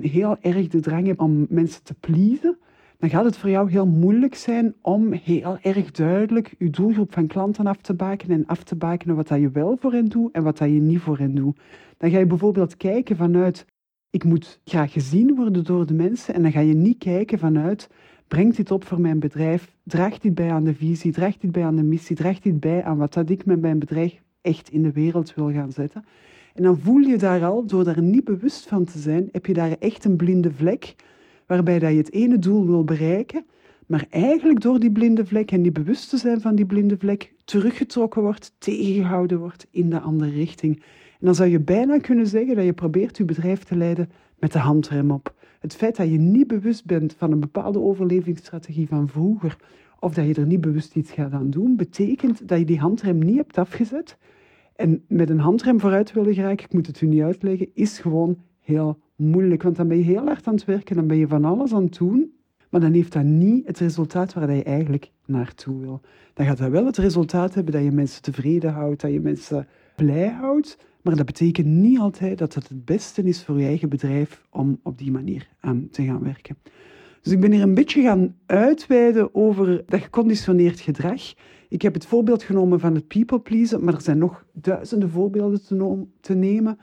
heel 0.00 0.36
erg 0.40 0.68
de 0.68 0.80
drang 0.80 1.06
hebt 1.06 1.20
om 1.20 1.46
mensen 1.48 1.82
te 1.82 1.94
pleasen, 1.94 2.58
dan 3.00 3.10
gaat 3.10 3.24
het 3.24 3.36
voor 3.36 3.50
jou 3.50 3.70
heel 3.70 3.86
moeilijk 3.86 4.34
zijn 4.34 4.74
om 4.80 5.12
heel 5.12 5.58
erg 5.62 5.90
duidelijk 5.90 6.54
je 6.58 6.70
doelgroep 6.70 7.12
van 7.12 7.26
klanten 7.26 7.66
af 7.66 7.76
te 7.76 7.94
bakenen 7.94 8.36
en 8.36 8.46
af 8.46 8.62
te 8.62 8.76
bakenen 8.76 9.16
wat 9.16 9.28
dat 9.28 9.40
je 9.40 9.50
wel 9.50 9.76
voor 9.76 9.92
hen 9.92 10.06
doet 10.06 10.32
en 10.32 10.42
wat 10.42 10.58
dat 10.58 10.68
je 10.68 10.80
niet 10.80 11.00
voor 11.00 11.18
hen 11.18 11.34
doet. 11.34 11.58
Dan 11.96 12.10
ga 12.10 12.18
je 12.18 12.26
bijvoorbeeld 12.26 12.76
kijken 12.76 13.16
vanuit, 13.16 13.66
ik 14.10 14.24
moet 14.24 14.60
graag 14.64 14.92
gezien 14.92 15.34
worden 15.34 15.64
door 15.64 15.86
de 15.86 15.94
mensen 15.94 16.34
en 16.34 16.42
dan 16.42 16.52
ga 16.52 16.60
je 16.60 16.74
niet 16.74 16.98
kijken 16.98 17.38
vanuit, 17.38 17.88
brengt 18.28 18.56
dit 18.56 18.70
op 18.70 18.84
voor 18.84 19.00
mijn 19.00 19.18
bedrijf, 19.18 19.76
draagt 19.84 20.22
dit 20.22 20.34
bij 20.34 20.50
aan 20.50 20.64
de 20.64 20.74
visie, 20.74 21.12
draagt 21.12 21.40
dit 21.40 21.52
bij 21.52 21.64
aan 21.64 21.76
de 21.76 21.82
missie, 21.82 22.16
draagt 22.16 22.42
dit 22.42 22.60
bij 22.60 22.84
aan 22.84 22.96
wat 22.96 23.12
dat 23.12 23.30
ik 23.30 23.44
met 23.44 23.60
mijn 23.60 23.78
bedrijf 23.78 24.22
echt 24.40 24.70
in 24.70 24.82
de 24.82 24.92
wereld 24.92 25.34
wil 25.34 25.52
gaan 25.52 25.72
zetten. 25.72 26.04
En 26.54 26.62
dan 26.62 26.78
voel 26.78 26.98
je 26.98 27.18
daar 27.18 27.44
al, 27.44 27.66
door 27.66 27.84
daar 27.84 28.02
niet 28.02 28.24
bewust 28.24 28.68
van 28.68 28.84
te 28.84 28.98
zijn, 28.98 29.28
heb 29.32 29.46
je 29.46 29.54
daar 29.54 29.76
echt 29.78 30.04
een 30.04 30.16
blinde 30.16 30.52
vlek, 30.52 30.94
waarbij 31.46 31.78
dat 31.78 31.90
je 31.90 31.96
het 31.96 32.12
ene 32.12 32.38
doel 32.38 32.66
wil 32.66 32.84
bereiken, 32.84 33.44
maar 33.86 34.06
eigenlijk 34.10 34.60
door 34.60 34.80
die 34.80 34.92
blinde 34.92 35.26
vlek 35.26 35.50
en 35.50 35.62
die 35.62 35.72
bewust 35.72 36.10
te 36.10 36.16
zijn 36.16 36.40
van 36.40 36.54
die 36.54 36.66
blinde 36.66 36.96
vlek, 36.98 37.32
teruggetrokken 37.44 38.22
wordt, 38.22 38.54
tegengehouden 38.58 39.38
wordt 39.38 39.66
in 39.70 39.90
de 39.90 40.00
andere 40.00 40.30
richting. 40.30 40.76
En 41.20 41.26
dan 41.26 41.34
zou 41.34 41.48
je 41.48 41.60
bijna 41.60 41.98
kunnen 41.98 42.26
zeggen 42.26 42.56
dat 42.56 42.64
je 42.64 42.72
probeert 42.72 43.16
je 43.16 43.24
bedrijf 43.24 43.64
te 43.64 43.76
leiden 43.76 44.10
met 44.38 44.52
de 44.52 44.58
handrem 44.58 45.10
op. 45.10 45.34
Het 45.60 45.76
feit 45.76 45.96
dat 45.96 46.10
je 46.10 46.18
niet 46.18 46.46
bewust 46.46 46.84
bent 46.84 47.14
van 47.18 47.32
een 47.32 47.40
bepaalde 47.40 47.80
overlevingsstrategie 47.80 48.88
van 48.88 49.08
vroeger, 49.08 49.56
of 50.00 50.14
dat 50.14 50.26
je 50.26 50.34
er 50.34 50.46
niet 50.46 50.60
bewust 50.60 50.96
iets 50.96 51.12
gaat 51.12 51.32
aan 51.32 51.50
doen, 51.50 51.76
betekent 51.76 52.48
dat 52.48 52.58
je 52.58 52.64
die 52.64 52.78
handrem 52.78 53.18
niet 53.18 53.36
hebt 53.36 53.58
afgezet, 53.58 54.16
en 54.80 55.04
met 55.08 55.30
een 55.30 55.38
handrem 55.38 55.80
vooruit 55.80 56.12
willen 56.12 56.34
geraken, 56.34 56.64
ik 56.64 56.72
moet 56.72 56.86
het 56.86 57.00
u 57.00 57.06
niet 57.06 57.22
uitleggen, 57.22 57.70
is 57.74 57.98
gewoon 57.98 58.38
heel 58.60 58.98
moeilijk. 59.16 59.62
Want 59.62 59.76
dan 59.76 59.88
ben 59.88 59.96
je 59.96 60.02
heel 60.02 60.24
hard 60.24 60.46
aan 60.46 60.54
het 60.54 60.64
werken, 60.64 60.96
dan 60.96 61.06
ben 61.06 61.16
je 61.16 61.26
van 61.26 61.44
alles 61.44 61.72
aan 61.72 61.84
het 61.84 61.96
doen. 61.98 62.32
maar 62.70 62.80
dan 62.80 62.92
heeft 62.92 63.12
dat 63.12 63.24
niet 63.24 63.66
het 63.66 63.78
resultaat 63.78 64.32
waar 64.32 64.54
je 64.54 64.62
eigenlijk 64.62 65.10
naartoe 65.26 65.80
wil. 65.80 66.00
Dan 66.34 66.46
gaat 66.46 66.58
dat 66.58 66.70
wel 66.70 66.86
het 66.86 66.96
resultaat 66.96 67.54
hebben 67.54 67.72
dat 67.72 67.82
je 67.82 67.90
mensen 67.90 68.22
tevreden 68.22 68.72
houdt, 68.72 69.00
dat 69.00 69.12
je 69.12 69.20
mensen 69.20 69.66
blij 69.96 70.28
houdt, 70.28 70.78
maar 71.02 71.16
dat 71.16 71.26
betekent 71.26 71.66
niet 71.66 71.98
altijd 71.98 72.38
dat 72.38 72.54
het 72.54 72.68
het 72.68 72.84
beste 72.84 73.22
is 73.22 73.44
voor 73.44 73.60
je 73.60 73.66
eigen 73.66 73.88
bedrijf 73.88 74.46
om 74.50 74.80
op 74.82 74.98
die 74.98 75.10
manier 75.10 75.48
aan 75.60 75.88
te 75.90 76.04
gaan 76.04 76.22
werken. 76.22 76.56
Dus 77.22 77.32
ik 77.32 77.40
ben 77.40 77.52
hier 77.52 77.62
een 77.62 77.74
beetje 77.74 78.02
gaan 78.02 78.36
uitweiden 78.46 79.34
over 79.34 79.82
dat 79.86 80.00
geconditioneerd 80.00 80.80
gedrag. 80.80 81.22
Ik 81.70 81.82
heb 81.82 81.94
het 81.94 82.06
voorbeeld 82.06 82.42
genomen 82.42 82.80
van 82.80 82.94
het 82.94 83.06
people 83.06 83.40
pleasen, 83.40 83.84
maar 83.84 83.94
er 83.94 84.00
zijn 84.00 84.18
nog 84.18 84.44
duizenden 84.52 85.10
voorbeelden 85.10 85.60
te, 86.20 86.34
nemen. 86.34 86.78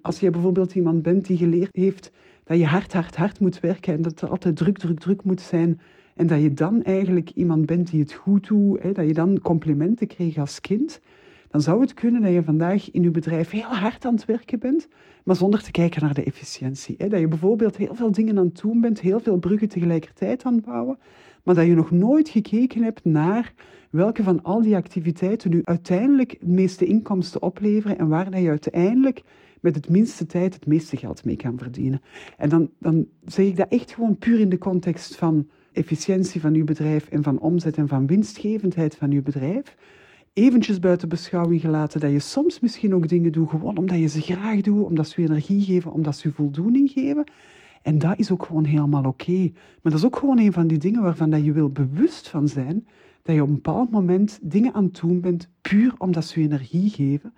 Als 0.00 0.20
je 0.20 0.30
bijvoorbeeld 0.30 0.74
iemand 0.74 1.02
bent 1.02 1.26
die 1.26 1.36
geleerd 1.36 1.76
heeft 1.76 2.12
dat 2.44 2.58
je 2.58 2.66
hard, 2.66 2.92
hard, 2.92 3.16
hard 3.16 3.40
moet 3.40 3.60
werken 3.60 3.94
en 3.94 4.02
dat 4.02 4.20
het 4.20 4.30
altijd 4.30 4.56
druk, 4.56 4.78
druk, 4.78 5.00
druk 5.00 5.24
moet 5.24 5.40
zijn. 5.40 5.80
En 6.14 6.26
dat 6.26 6.40
je 6.42 6.52
dan 6.52 6.82
eigenlijk 6.82 7.30
iemand 7.30 7.66
bent 7.66 7.90
die 7.90 8.00
het 8.00 8.12
goed 8.12 8.46
doet, 8.46 8.82
hè, 8.82 8.92
dat 8.92 9.06
je 9.06 9.12
dan 9.12 9.40
complimenten 9.40 10.06
kreeg 10.06 10.38
als 10.38 10.60
kind. 10.60 11.00
Dan 11.48 11.60
zou 11.60 11.80
het 11.80 11.94
kunnen 11.94 12.22
dat 12.22 12.32
je 12.32 12.42
vandaag 12.42 12.90
in 12.90 13.02
je 13.02 13.10
bedrijf 13.10 13.50
heel 13.50 13.62
hard 13.62 14.04
aan 14.04 14.14
het 14.14 14.24
werken 14.24 14.58
bent, 14.58 14.88
maar 15.24 15.36
zonder 15.36 15.62
te 15.62 15.70
kijken 15.70 16.02
naar 16.02 16.14
de 16.14 16.24
efficiëntie. 16.24 16.94
Hè. 16.98 17.08
Dat 17.08 17.20
je 17.20 17.28
bijvoorbeeld 17.28 17.76
heel 17.76 17.94
veel 17.94 18.12
dingen 18.12 18.38
aan 18.38 18.46
het 18.46 18.60
doen 18.60 18.80
bent, 18.80 19.00
heel 19.00 19.20
veel 19.20 19.36
bruggen 19.36 19.68
tegelijkertijd 19.68 20.42
aan 20.42 20.54
het 20.54 20.64
bouwen, 20.64 20.98
maar 21.44 21.54
dat 21.54 21.66
je 21.66 21.74
nog 21.74 21.90
nooit 21.90 22.28
gekeken 22.28 22.82
hebt 22.82 23.04
naar 23.04 23.52
welke 23.90 24.22
van 24.22 24.42
al 24.42 24.62
die 24.62 24.76
activiteiten 24.76 25.50
nu 25.50 25.60
uiteindelijk 25.64 26.30
het 26.30 26.48
meeste 26.48 26.84
inkomsten 26.84 27.42
opleveren 27.42 27.98
en 27.98 28.08
waar 28.08 28.40
je 28.40 28.48
uiteindelijk 28.48 29.22
met 29.60 29.74
het 29.74 29.88
minste 29.88 30.26
tijd 30.26 30.54
het 30.54 30.66
meeste 30.66 30.96
geld 30.96 31.24
mee 31.24 31.36
kan 31.36 31.58
verdienen. 31.58 32.00
En 32.36 32.48
dan, 32.48 32.70
dan 32.78 33.06
zeg 33.24 33.46
ik 33.46 33.56
dat 33.56 33.68
echt 33.68 33.92
gewoon 33.92 34.18
puur 34.18 34.40
in 34.40 34.48
de 34.48 34.58
context 34.58 35.16
van 35.16 35.48
efficiëntie 35.72 36.40
van 36.40 36.54
uw 36.54 36.64
bedrijf 36.64 37.08
en 37.08 37.22
van 37.22 37.40
omzet 37.40 37.76
en 37.76 37.88
van 37.88 38.06
winstgevendheid 38.06 38.96
van 38.96 39.10
uw 39.10 39.22
bedrijf. 39.22 39.76
Eventjes 40.32 40.78
buiten 40.78 41.08
beschouwing 41.08 41.60
gelaten 41.60 42.00
dat 42.00 42.10
je 42.10 42.18
soms 42.18 42.60
misschien 42.60 42.94
ook 42.94 43.08
dingen 43.08 43.32
doet 43.32 43.48
gewoon 43.48 43.78
omdat 43.78 43.98
je 43.98 44.06
ze 44.06 44.20
graag 44.20 44.60
doet, 44.60 44.84
omdat 44.84 45.08
ze 45.08 45.20
je 45.20 45.28
energie 45.28 45.60
geven, 45.60 45.92
omdat 45.92 46.16
ze 46.16 46.28
je 46.28 46.34
voldoening 46.34 46.90
geven. 46.90 47.24
En 47.82 47.98
dat 47.98 48.18
is 48.18 48.30
ook 48.30 48.44
gewoon 48.44 48.64
helemaal 48.64 49.04
oké. 49.04 49.50
Maar 49.52 49.92
dat 49.92 49.94
is 49.94 50.04
ook 50.04 50.16
gewoon 50.16 50.38
een 50.38 50.52
van 50.52 50.66
die 50.66 50.78
dingen 50.78 51.02
waarvan 51.02 51.30
dat 51.30 51.44
je 51.44 51.52
wil 51.52 51.70
bewust 51.70 52.28
van 52.28 52.48
zijn 52.48 52.86
dat 53.22 53.34
je 53.34 53.42
op 53.42 53.48
een 53.48 53.54
bepaald 53.54 53.90
moment 53.90 54.38
dingen 54.42 54.74
aan 54.74 54.84
het 54.84 55.00
doen 55.00 55.20
bent 55.20 55.48
puur 55.60 55.94
omdat 55.98 56.24
ze 56.24 56.40
je 56.40 56.46
energie 56.46 56.90
geven. 56.90 57.34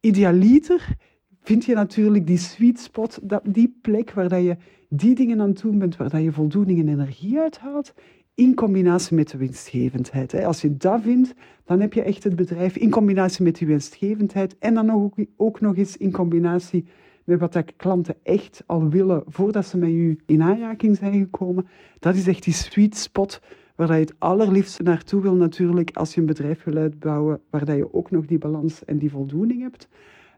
Idealiter 0.00 0.96
vind 1.42 1.64
je 1.64 1.74
natuurlijk 1.74 2.26
die 2.26 2.38
sweet 2.38 2.80
spot, 2.80 3.18
dat, 3.22 3.42
die 3.44 3.78
plek 3.82 4.12
waar 4.12 4.28
dat 4.28 4.42
je 4.42 4.56
die 4.88 5.14
dingen 5.14 5.40
aan 5.40 5.48
het 5.48 5.60
doen 5.60 5.78
bent, 5.78 5.96
waar 5.96 6.10
dat 6.10 6.22
je 6.22 6.32
voldoening 6.32 6.80
en 6.80 6.88
energie 6.88 7.38
uithaalt, 7.38 7.94
in 8.34 8.54
combinatie 8.54 9.16
met 9.16 9.30
de 9.30 9.38
winstgevendheid. 9.38 10.34
Als 10.34 10.60
je 10.60 10.76
dat 10.76 11.00
vindt, 11.02 11.34
dan 11.64 11.80
heb 11.80 11.92
je 11.92 12.02
echt 12.02 12.24
het 12.24 12.36
bedrijf 12.36 12.76
in 12.76 12.90
combinatie 12.90 13.44
met 13.44 13.58
die 13.58 13.66
winstgevendheid 13.66 14.58
en 14.58 14.74
dan 14.74 14.90
ook, 14.90 15.14
ook 15.36 15.60
nog 15.60 15.76
eens 15.76 15.96
in 15.96 16.10
combinatie 16.10 16.84
met 17.24 17.40
wat 17.40 17.64
klanten 17.76 18.16
echt 18.22 18.62
al 18.66 18.88
willen 18.88 19.22
voordat 19.26 19.66
ze 19.66 19.78
met 19.78 19.90
je 19.90 20.16
in 20.26 20.42
aanraking 20.42 20.96
zijn 20.96 21.18
gekomen. 21.18 21.66
Dat 21.98 22.14
is 22.14 22.26
echt 22.26 22.44
die 22.44 22.54
sweet 22.54 22.96
spot 22.96 23.40
waar 23.74 23.92
je 23.92 24.00
het 24.00 24.14
allerliefste 24.18 24.82
naartoe 24.82 25.22
wil 25.22 25.34
natuurlijk 25.34 25.96
als 25.96 26.14
je 26.14 26.20
een 26.20 26.26
bedrijf 26.26 26.64
wil 26.64 26.76
uitbouwen, 26.76 27.40
waar 27.50 27.76
je 27.76 27.94
ook 27.94 28.10
nog 28.10 28.26
die 28.26 28.38
balans 28.38 28.84
en 28.84 28.98
die 28.98 29.10
voldoening 29.10 29.60
hebt. 29.62 29.88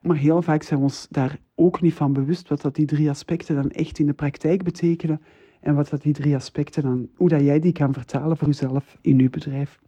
Maar 0.02 0.16
heel 0.16 0.42
vaak 0.42 0.62
zijn 0.62 0.78
we 0.78 0.84
ons 0.84 1.06
daar 1.10 1.38
ook 1.54 1.80
niet 1.80 1.94
van 1.94 2.12
bewust 2.12 2.48
wat 2.48 2.60
dat 2.60 2.74
die 2.74 2.86
drie 2.86 3.10
aspecten 3.10 3.54
dan 3.54 3.70
echt 3.70 3.98
in 3.98 4.06
de 4.06 4.12
praktijk 4.12 4.62
betekenen 4.62 5.20
en 5.60 5.74
wat 5.74 5.88
dat 5.88 6.02
die 6.02 6.12
drie 6.12 6.34
aspecten 6.34 6.82
dan, 6.82 7.08
hoe 7.14 7.28
dat 7.28 7.40
jij 7.40 7.60
die 7.60 7.72
kan 7.72 7.92
vertalen 7.92 8.36
voor 8.36 8.46
jezelf 8.46 8.98
in 9.00 9.18
je 9.18 9.30
bedrijf. 9.30 9.80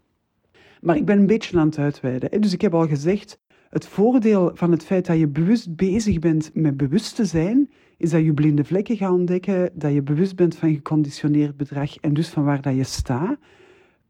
Maar 0.80 0.96
ik 0.96 1.04
ben 1.04 1.18
een 1.18 1.26
beetje 1.26 1.58
aan 1.58 1.66
het 1.66 1.78
uitweiden. 1.78 2.40
Dus 2.40 2.52
ik 2.52 2.60
heb 2.60 2.74
al 2.74 2.86
gezegd, 2.86 3.38
het 3.70 3.86
voordeel 3.86 4.50
van 4.54 4.70
het 4.70 4.84
feit 4.84 5.06
dat 5.06 5.18
je 5.18 5.28
bewust 5.28 5.76
bezig 5.76 6.18
bent 6.18 6.50
met 6.54 6.76
bewust 6.76 7.16
te 7.16 7.24
zijn, 7.24 7.70
is 7.96 8.10
dat 8.10 8.24
je 8.24 8.34
blinde 8.34 8.64
vlekken 8.64 8.96
gaat 8.96 9.12
ontdekken, 9.12 9.70
dat 9.74 9.92
je 9.92 10.02
bewust 10.02 10.36
bent 10.36 10.56
van 10.56 10.74
geconditioneerd 10.74 11.56
bedrag 11.56 11.96
en 11.96 12.14
dus 12.14 12.28
van 12.28 12.44
waar 12.44 12.62
dat 12.62 12.76
je 12.76 12.84
staat. 12.84 13.38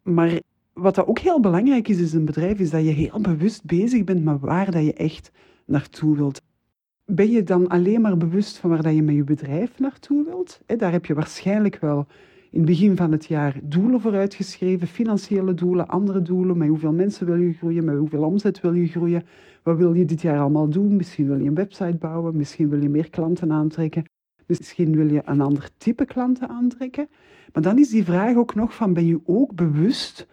Maar 0.02 0.40
wat 0.72 0.94
dat 0.94 1.06
ook 1.06 1.18
heel 1.18 1.40
belangrijk 1.40 1.88
is 1.88 2.12
in 2.12 2.18
een 2.18 2.24
bedrijf, 2.24 2.58
is 2.58 2.70
dat 2.70 2.84
je 2.84 2.90
heel 2.90 3.20
bewust 3.20 3.64
bezig 3.64 4.04
bent 4.04 4.24
met 4.24 4.40
waar 4.40 4.70
dat 4.70 4.84
je 4.84 4.92
echt 4.92 5.30
naartoe 5.66 6.16
wilt. 6.16 6.42
Ben 7.04 7.30
je 7.30 7.42
dan 7.42 7.68
alleen 7.68 8.00
maar 8.00 8.16
bewust 8.16 8.58
van 8.58 8.70
waar 8.70 8.82
dat 8.82 8.94
je 8.94 9.02
met 9.02 9.14
je 9.14 9.24
bedrijf 9.24 9.78
naartoe 9.78 10.24
wilt? 10.24 10.60
Daar 10.66 10.92
heb 10.92 11.06
je 11.06 11.14
waarschijnlijk 11.14 11.78
wel 11.80 12.06
in 12.50 12.58
het 12.58 12.68
begin 12.68 12.96
van 12.96 13.12
het 13.12 13.26
jaar 13.26 13.60
doelen 13.62 14.00
voor 14.00 14.14
uitgeschreven, 14.14 14.86
financiële 14.86 15.54
doelen, 15.54 15.88
andere 15.88 16.22
doelen, 16.22 16.58
met 16.58 16.68
hoeveel 16.68 16.92
mensen 16.92 17.26
wil 17.26 17.36
je 17.36 17.52
groeien, 17.52 17.84
met 17.84 17.96
hoeveel 17.96 18.22
omzet 18.22 18.60
wil 18.60 18.72
je 18.72 18.86
groeien, 18.86 19.22
wat 19.68 19.76
wil 19.76 19.94
je 19.94 20.04
dit 20.04 20.20
jaar 20.20 20.40
allemaal 20.40 20.68
doen? 20.68 20.96
Misschien 20.96 21.26
wil 21.26 21.38
je 21.38 21.48
een 21.48 21.54
website 21.54 21.96
bouwen, 21.96 22.36
misschien 22.36 22.68
wil 22.68 22.82
je 22.82 22.88
meer 22.88 23.10
klanten 23.10 23.52
aantrekken, 23.52 24.04
misschien 24.46 24.96
wil 24.96 25.12
je 25.12 25.22
een 25.24 25.40
ander 25.40 25.68
type 25.76 26.04
klanten 26.04 26.48
aantrekken. 26.48 27.08
Maar 27.52 27.62
dan 27.62 27.78
is 27.78 27.88
die 27.88 28.04
vraag 28.04 28.36
ook 28.36 28.54
nog 28.54 28.74
van, 28.74 28.92
ben 28.92 29.06
je 29.06 29.20
ook 29.24 29.54
bewust 29.54 30.26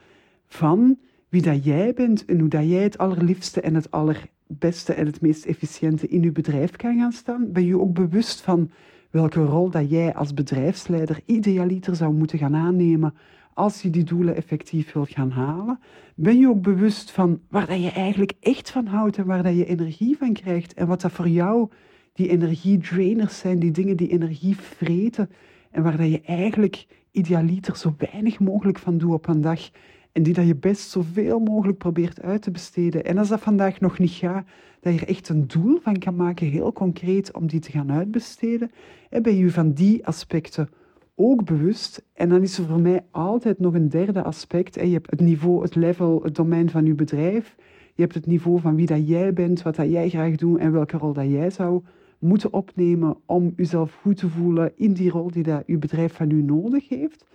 van 0.46 1.00
wie 1.30 1.42
dat 1.42 1.64
jij 1.64 1.94
bent 1.94 2.26
en 2.26 2.40
hoe 2.40 2.50
dat 2.50 2.70
jij 2.70 2.84
het 2.84 2.98
allerliefste 2.98 3.62
en 3.62 3.76
het 3.76 3.92
allerbeste 3.92 4.94
en 4.94 5.06
het 5.06 5.22
meest 5.22 5.46
efficiënte 5.46 6.08
in 6.08 6.22
je 6.22 6.32
bedrijf 6.32 6.72
kan 6.72 6.98
gaan 6.98 7.12
staan? 7.12 7.52
Ben 7.52 7.66
je 7.66 7.80
ook 7.80 7.94
bewust 7.94 8.42
van 8.42 8.72
welke 9.10 9.44
rol 9.44 9.70
dat 9.70 9.90
jij 9.90 10.14
als 10.14 10.34
bedrijfsleider 10.34 11.20
idealiter 11.26 11.96
zou 11.96 12.14
moeten 12.14 12.38
gaan 12.38 12.56
aannemen 12.56 13.14
als 13.56 13.82
je 13.82 13.90
die 13.90 14.04
doelen 14.04 14.36
effectief 14.36 14.94
wilt 14.94 15.10
gaan 15.10 15.32
halen? 15.32 15.80
Ben 16.16 16.40
je 16.40 16.50
ook 16.50 16.62
bewust 16.62 17.12
van 17.12 17.42
waar 17.50 17.68
dat 17.68 17.84
je 17.84 17.92
eigenlijk 17.92 18.34
echt 18.40 18.72
van 18.72 18.86
houdt 18.86 19.18
en 19.18 19.26
waar 19.26 19.44
dat 19.44 19.56
je 19.56 19.66
energie 19.66 20.18
van 20.18 20.34
krijgt 20.34 20.74
en 20.74 20.88
wat 20.88 21.02
dat 21.02 21.12
voor 21.12 21.28
jou 21.28 21.70
die 22.14 22.30
energiedrainers 22.30 23.38
zijn, 23.38 23.60
die 23.60 23.72
dingen 23.72 23.98
die 23.98 24.12
energie 24.12 24.56
vreten 24.56 25.30
en 25.72 25.84
waar 25.84 25.98
dat 25.98 26.12
je 26.12 26.22
eigenlijk 26.22 26.86
idealiter 27.12 27.78
zo 27.78 27.96
weinig 27.98 28.40
mogelijk 28.40 28.80
van 28.80 28.98
doet 28.98 29.14
op 29.14 29.28
een 29.28 29.42
dag 29.42 29.70
en 30.12 30.24
die 30.24 30.34
dat 30.34 30.48
je 30.48 30.56
best 30.56 30.90
zoveel 30.90 31.40
mogelijk 31.40 31.78
probeert 31.78 32.22
uit 32.22 32.42
te 32.42 32.52
besteden. 32.52 33.06
En 33.06 33.18
als 33.18 33.28
dat 33.28 33.42
vandaag 33.42 33.80
nog 33.80 34.00
niet 34.00 34.12
gaat, 34.12 34.48
dat 34.80 34.94
je 34.94 35.00
er 35.00 35.08
echt 35.08 35.30
een 35.30 35.48
doel 35.48 35.80
van 35.82 36.00
kan 36.00 36.16
maken, 36.16 36.48
heel 36.48 36.74
concreet, 36.74 37.34
om 37.34 37.48
die 37.48 37.60
te 37.60 37.72
gaan 37.72 37.92
uitbesteden. 37.92 38.72
En 39.10 39.22
ben 39.22 39.36
je 39.36 39.52
van 39.52 39.74
die 39.74 40.06
aspecten 40.06 40.70
ook 41.16 41.46
bewust. 41.46 42.06
En 42.14 42.30
dan 42.30 42.42
is 42.42 42.58
er 42.58 42.66
voor 42.66 42.80
mij 42.80 43.06
altijd 43.12 43.60
nog 43.60 43.74
een 43.74 43.90
derde 43.90 44.24
aspect. 44.24 44.76
Je 44.76 44.82
hebt 44.82 45.12
het 45.12 45.20
niveau, 45.20 45.62
het 45.62 45.76
level, 45.76 46.20
het 46.24 46.36
domein 46.36 46.70
van 46.70 46.86
je 46.86 46.96
bedrijf. 46.96 47.56
Je 47.94 48.02
hebt 48.02 48.14
het 48.14 48.26
niveau 48.26 48.60
van 48.60 48.76
wie 48.76 48.86
dat 48.86 49.08
jij 49.08 49.34
bent, 49.34 49.62
wat 49.62 49.76
dat 49.76 49.90
jij 49.90 50.10
graag 50.10 50.36
doet 50.36 50.60
en 50.60 50.72
welke 50.72 50.98
rol 50.98 51.14
dat 51.14 51.30
jij 51.30 51.50
zou 51.50 51.84
moeten 52.20 52.54
opnemen 52.54 53.18
om 53.26 53.54
jezelf 53.56 53.94
goed 54.02 54.18
te 54.18 54.30
voelen 54.30 54.72
in 54.76 54.94
die 54.94 55.10
rol 55.10 55.32
die 55.32 55.44
dat 55.44 55.64
je 55.66 55.78
bedrijf 55.78 56.14
van 56.14 56.32
u 56.32 56.42
nodig 56.42 56.90
heeft. 56.90 57.26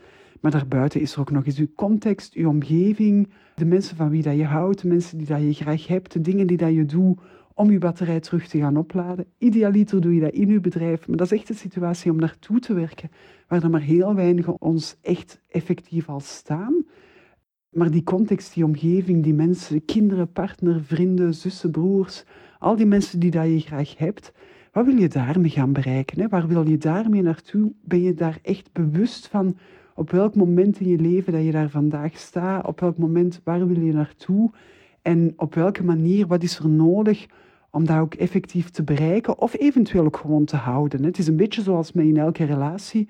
Maar 0.41 0.51
daarbuiten 0.51 1.01
is 1.01 1.15
er 1.15 1.21
ook 1.21 1.31
nog 1.31 1.47
eens 1.47 1.59
uw 1.59 1.73
context, 1.75 2.35
uw 2.35 2.49
omgeving, 2.49 3.29
de 3.55 3.65
mensen 3.65 3.97
van 3.97 4.11
wie 4.11 4.23
dat 4.23 4.37
je 4.37 4.45
houdt, 4.45 4.83
de 4.83 4.89
mensen 4.89 5.19
die 5.19 5.27
dat 5.27 5.41
je 5.41 5.53
graag 5.53 5.87
hebt, 5.87 6.13
de 6.13 6.21
dingen 6.21 6.47
die 6.47 6.57
dat 6.57 6.73
je 6.73 6.85
doet 6.85 7.21
om 7.61 7.71
je 7.71 7.79
batterij 7.79 8.21
terug 8.21 8.47
te 8.49 8.59
gaan 8.59 8.77
opladen. 8.77 9.27
Idealiter 9.39 10.01
doe 10.01 10.15
je 10.15 10.21
dat 10.21 10.33
in 10.33 10.49
je 10.49 10.61
bedrijf, 10.61 11.09
maar 11.09 11.17
dat 11.17 11.33
is 11.33 11.39
echt 11.39 11.49
een 11.49 11.55
situatie 11.55 12.11
om 12.11 12.17
naartoe 12.17 12.59
te 12.59 12.75
werken, 12.75 13.11
waar 13.49 13.63
er 13.63 13.71
maar 13.71 13.81
heel 13.81 14.15
weinig 14.15 14.49
ons 14.49 14.97
echt 15.03 15.41
effectief 15.49 16.09
al 16.09 16.21
staan. 16.21 16.85
Maar 17.71 17.91
die 17.91 18.03
context, 18.03 18.55
die 18.55 18.65
omgeving, 18.65 19.23
die 19.23 19.35
mensen, 19.35 19.85
kinderen, 19.85 20.33
partner, 20.33 20.85
vrienden, 20.85 21.35
zussen, 21.35 21.71
broers, 21.71 22.25
al 22.59 22.77
die 22.77 22.87
mensen 22.87 23.21
die 23.21 23.31
dat 23.31 23.47
je 23.47 23.61
graag 23.61 23.99
hebt, 23.99 24.33
wat 24.73 24.85
wil 24.85 24.97
je 24.97 25.09
daarmee 25.09 25.51
gaan 25.51 25.73
bereiken? 25.73 26.21
Hè? 26.21 26.29
Waar 26.29 26.49
wil 26.49 26.69
je 26.69 26.79
daarmee 26.79 27.23
naartoe? 27.23 27.73
Ben 27.85 28.03
je 28.03 28.15
daar 28.15 28.39
echt 28.43 28.73
bewust 28.73 29.27
van 29.27 29.57
op 29.95 30.11
welk 30.11 30.35
moment 30.35 30.81
in 30.81 30.89
je 30.89 30.99
leven 30.99 31.33
dat 31.33 31.45
je 31.45 31.53
daar 31.53 31.71
vandaag 31.71 32.19
staat, 32.19 32.67
op 32.67 32.81
welk 32.81 32.97
moment, 32.99 33.41
waar 33.45 33.67
wil 33.67 33.81
je 33.81 33.93
naartoe 33.93 34.51
en 35.03 35.33
op 35.37 35.55
welke 35.55 35.85
manier, 35.85 36.27
wat 36.27 36.43
is 36.43 36.59
er 36.59 36.69
nodig 36.69 37.27
om 37.71 37.87
dat 37.87 37.99
ook 37.99 38.15
effectief 38.15 38.71
te 38.71 38.83
bereiken 38.83 39.39
of 39.39 39.59
eventueel 39.59 40.05
ook 40.05 40.17
gewoon 40.17 40.45
te 40.45 40.57
houden. 40.57 41.05
Het 41.05 41.19
is 41.19 41.27
een 41.27 41.37
beetje 41.37 41.63
zoals 41.63 41.93
met 41.93 42.05
in 42.05 42.17
elke 42.17 42.45
relatie. 42.45 43.09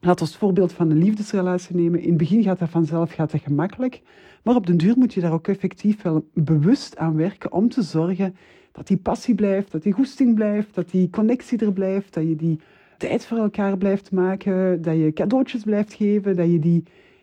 Laat 0.00 0.20
ons 0.20 0.30
het 0.30 0.38
voorbeeld 0.38 0.72
van 0.72 0.90
een 0.90 0.98
liefdesrelatie 0.98 1.76
nemen. 1.76 2.00
In 2.00 2.08
het 2.08 2.16
begin 2.16 2.42
gaat 2.42 2.58
dat 2.58 2.68
vanzelf 2.68 3.12
gaat 3.12 3.30
dat 3.30 3.40
gemakkelijk, 3.40 4.02
maar 4.42 4.54
op 4.54 4.66
den 4.66 4.76
duur 4.76 4.94
moet 4.96 5.14
je 5.14 5.20
daar 5.20 5.32
ook 5.32 5.48
effectief 5.48 6.02
wel 6.02 6.28
bewust 6.34 6.96
aan 6.96 7.16
werken 7.16 7.52
om 7.52 7.68
te 7.68 7.82
zorgen 7.82 8.36
dat 8.72 8.86
die 8.86 8.96
passie 8.96 9.34
blijft, 9.34 9.72
dat 9.72 9.82
die 9.82 9.92
goesting 9.92 10.34
blijft, 10.34 10.74
dat 10.74 10.90
die 10.90 11.10
connectie 11.10 11.58
er 11.58 11.72
blijft, 11.72 12.14
dat 12.14 12.28
je 12.28 12.36
die 12.36 12.60
tijd 12.96 13.26
voor 13.26 13.38
elkaar 13.38 13.76
blijft 13.76 14.12
maken, 14.12 14.82
dat 14.82 14.96
je 14.96 15.12
cadeautjes 15.12 15.62
blijft 15.62 15.94
geven, 15.94 16.36
dat 16.36 16.50
je 16.50 16.58
die, 16.58 16.82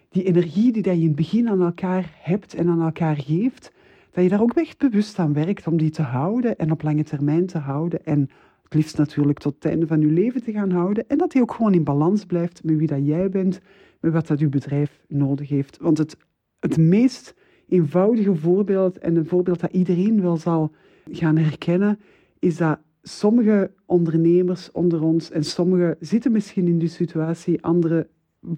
die 0.09 0.23
energie 0.23 0.71
die 0.71 0.81
dat 0.81 0.93
je 0.93 1.01
in 1.01 1.07
het 1.07 1.15
begin 1.15 1.49
aan 1.49 1.61
elkaar 1.61 2.15
hebt 2.21 2.53
en 2.53 2.69
aan 2.69 2.81
elkaar 2.81 3.15
geeft, 3.15 3.71
dat 4.13 4.23
je 4.23 4.29
daar 4.29 4.41
ook 4.41 4.53
echt 4.53 4.77
bewust 4.77 5.19
aan 5.19 5.33
werkt 5.33 5.67
om 5.67 5.77
die 5.77 5.89
te 5.89 6.01
houden 6.01 6.57
en 6.57 6.71
op 6.71 6.81
lange 6.81 7.03
termijn 7.03 7.45
te 7.45 7.57
houden 7.57 8.05
en 8.05 8.29
het 8.63 8.73
liefst 8.73 8.97
natuurlijk 8.97 9.39
tot 9.39 9.53
het 9.53 9.65
einde 9.65 9.87
van 9.87 10.01
je 10.01 10.07
leven 10.07 10.43
te 10.43 10.51
gaan 10.51 10.71
houden 10.71 11.07
en 11.07 11.17
dat 11.17 11.31
die 11.31 11.41
ook 11.41 11.53
gewoon 11.53 11.73
in 11.73 11.83
balans 11.83 12.25
blijft 12.25 12.63
met 12.63 12.77
wie 12.77 12.87
dat 12.87 13.05
jij 13.05 13.29
bent, 13.29 13.59
met 13.99 14.13
wat 14.13 14.27
dat 14.27 14.39
uw 14.39 14.49
bedrijf 14.49 14.99
nodig 15.07 15.49
heeft. 15.49 15.77
Want 15.77 15.97
het, 15.97 16.17
het 16.59 16.77
meest 16.77 17.35
eenvoudige 17.67 18.35
voorbeeld 18.35 18.97
en 18.97 19.15
een 19.15 19.25
voorbeeld 19.25 19.59
dat 19.59 19.71
iedereen 19.71 20.21
wel 20.21 20.37
zal 20.37 20.71
gaan 21.11 21.37
herkennen, 21.37 21.99
is 22.39 22.57
dat 22.57 22.79
sommige 23.01 23.71
ondernemers 23.85 24.71
onder 24.71 25.01
ons, 25.01 25.31
en 25.31 25.43
sommigen 25.43 25.95
zitten 25.99 26.31
misschien 26.31 26.67
in 26.67 26.77
die 26.77 26.89
situatie, 26.89 27.63
anderen 27.63 28.07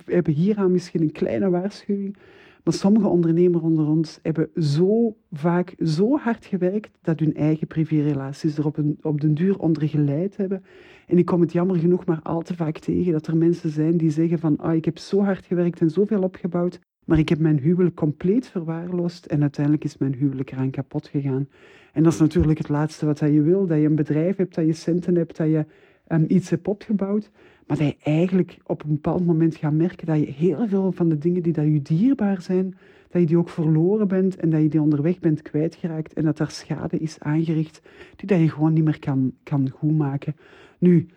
hebben 0.06 0.34
hieraan 0.34 0.72
misschien 0.72 1.02
een 1.02 1.12
kleine 1.12 1.50
waarschuwing, 1.50 2.18
maar 2.66 2.74
sommige 2.74 3.08
ondernemers 3.08 3.64
onder 3.64 3.88
ons 3.88 4.20
hebben 4.22 4.50
zo 4.56 5.16
vaak 5.32 5.76
zo 5.84 6.18
hard 6.18 6.46
gewerkt 6.46 6.98
dat 7.02 7.20
hun 7.20 7.36
eigen 7.36 7.68
privérelaties 7.68 8.58
er 8.58 8.66
op, 8.66 8.78
een, 8.78 8.98
op 9.02 9.22
den 9.22 9.34
duur 9.34 9.60
onder 9.60 9.90
geleid 9.90 10.38
hebben. 10.38 10.64
En 11.08 11.18
ik 11.18 11.26
kom 11.26 11.42
het 11.42 11.52
jammer 11.52 11.76
genoeg 11.76 12.06
maar 12.06 12.20
al 12.24 12.42
te 12.42 12.56
vaak 12.56 12.78
tegen 12.78 13.12
dat 13.12 13.28
er 13.28 13.38
mensen 13.38 13.70
zijn 13.70 13.98
die 13.98 14.10
zeggen 14.10 14.40
van 14.40 14.58
ah, 14.58 14.76
ik 14.76 14.86
heb 14.86 14.98
zo 14.98 15.24
hard 15.24 15.46
gewerkt 15.46 15.82
en 15.82 15.90
zoveel 15.90 16.22
opgebouwd, 16.22 16.80
maar 17.06 17.20
ik 17.20 17.30
heb 17.30 17.40
mijn 17.40 17.60
huwelijk 17.60 17.96
compleet 17.96 18.48
verwaarloosd 18.48 19.26
en 19.26 19.42
uiteindelijk 19.42 19.84
is 19.84 19.98
mijn 19.98 20.14
huwelijk 20.14 20.52
eraan 20.52 20.70
kapot 20.70 21.08
gegaan. 21.08 21.48
En 21.94 22.04
dat 22.04 22.14
is 22.14 22.20
natuurlijk 22.20 22.58
het 22.58 22.70
laatste 22.70 23.06
wat 23.06 23.20
je 23.20 23.42
wil, 23.42 23.68
dat 23.68 23.78
je 23.78 23.86
een 23.86 23.96
bedrijf 23.96 24.36
hebt, 24.36 24.56
dat 24.56 24.66
je 24.66 24.74
centen 24.74 25.16
hebt, 25.16 25.38
dat 25.38 25.48
je 25.48 25.66
um, 26.08 26.26
iets 26.28 26.50
hebt 26.50 26.68
opgebouwd. 26.68 27.32
Maar 27.66 27.78
dat 27.78 27.88
je 27.88 27.98
eigenlijk 28.04 28.58
op 28.66 28.84
een 28.84 28.90
bepaald 28.90 29.26
moment 29.26 29.56
gaat 29.56 29.74
merken 29.74 30.08
dat 30.08 30.20
je 30.20 30.32
heel 30.32 30.68
veel 30.68 30.92
van 30.92 31.10
de 31.10 31.18
dingen 31.18 31.44
die 31.44 31.54
dat 31.54 31.66
je 31.66 31.82
dierbaar 31.82 32.42
zijn, 32.42 32.78
dat 33.10 33.22
je 33.22 33.28
die 33.28 33.38
ook 33.38 33.50
verloren 33.50 34.08
bent 34.08 34.36
en 34.36 34.50
dat 34.50 34.62
je 34.62 34.68
die 34.68 34.82
onderweg 34.82 35.20
bent 35.20 35.42
kwijtgeraakt 35.42 36.14
en 36.14 36.24
dat 36.24 36.38
daar 36.38 36.52
schade 36.52 36.98
is 36.98 37.20
aangericht 37.20 37.82
die 38.16 38.28
dat 38.28 38.40
je 38.40 38.50
gewoon 38.50 38.74
niet 38.74 38.84
meer 38.84 39.00
kan, 39.00 39.34
kan 39.44 39.70
goedmaken. 39.70 40.36
Nu, 40.80 41.08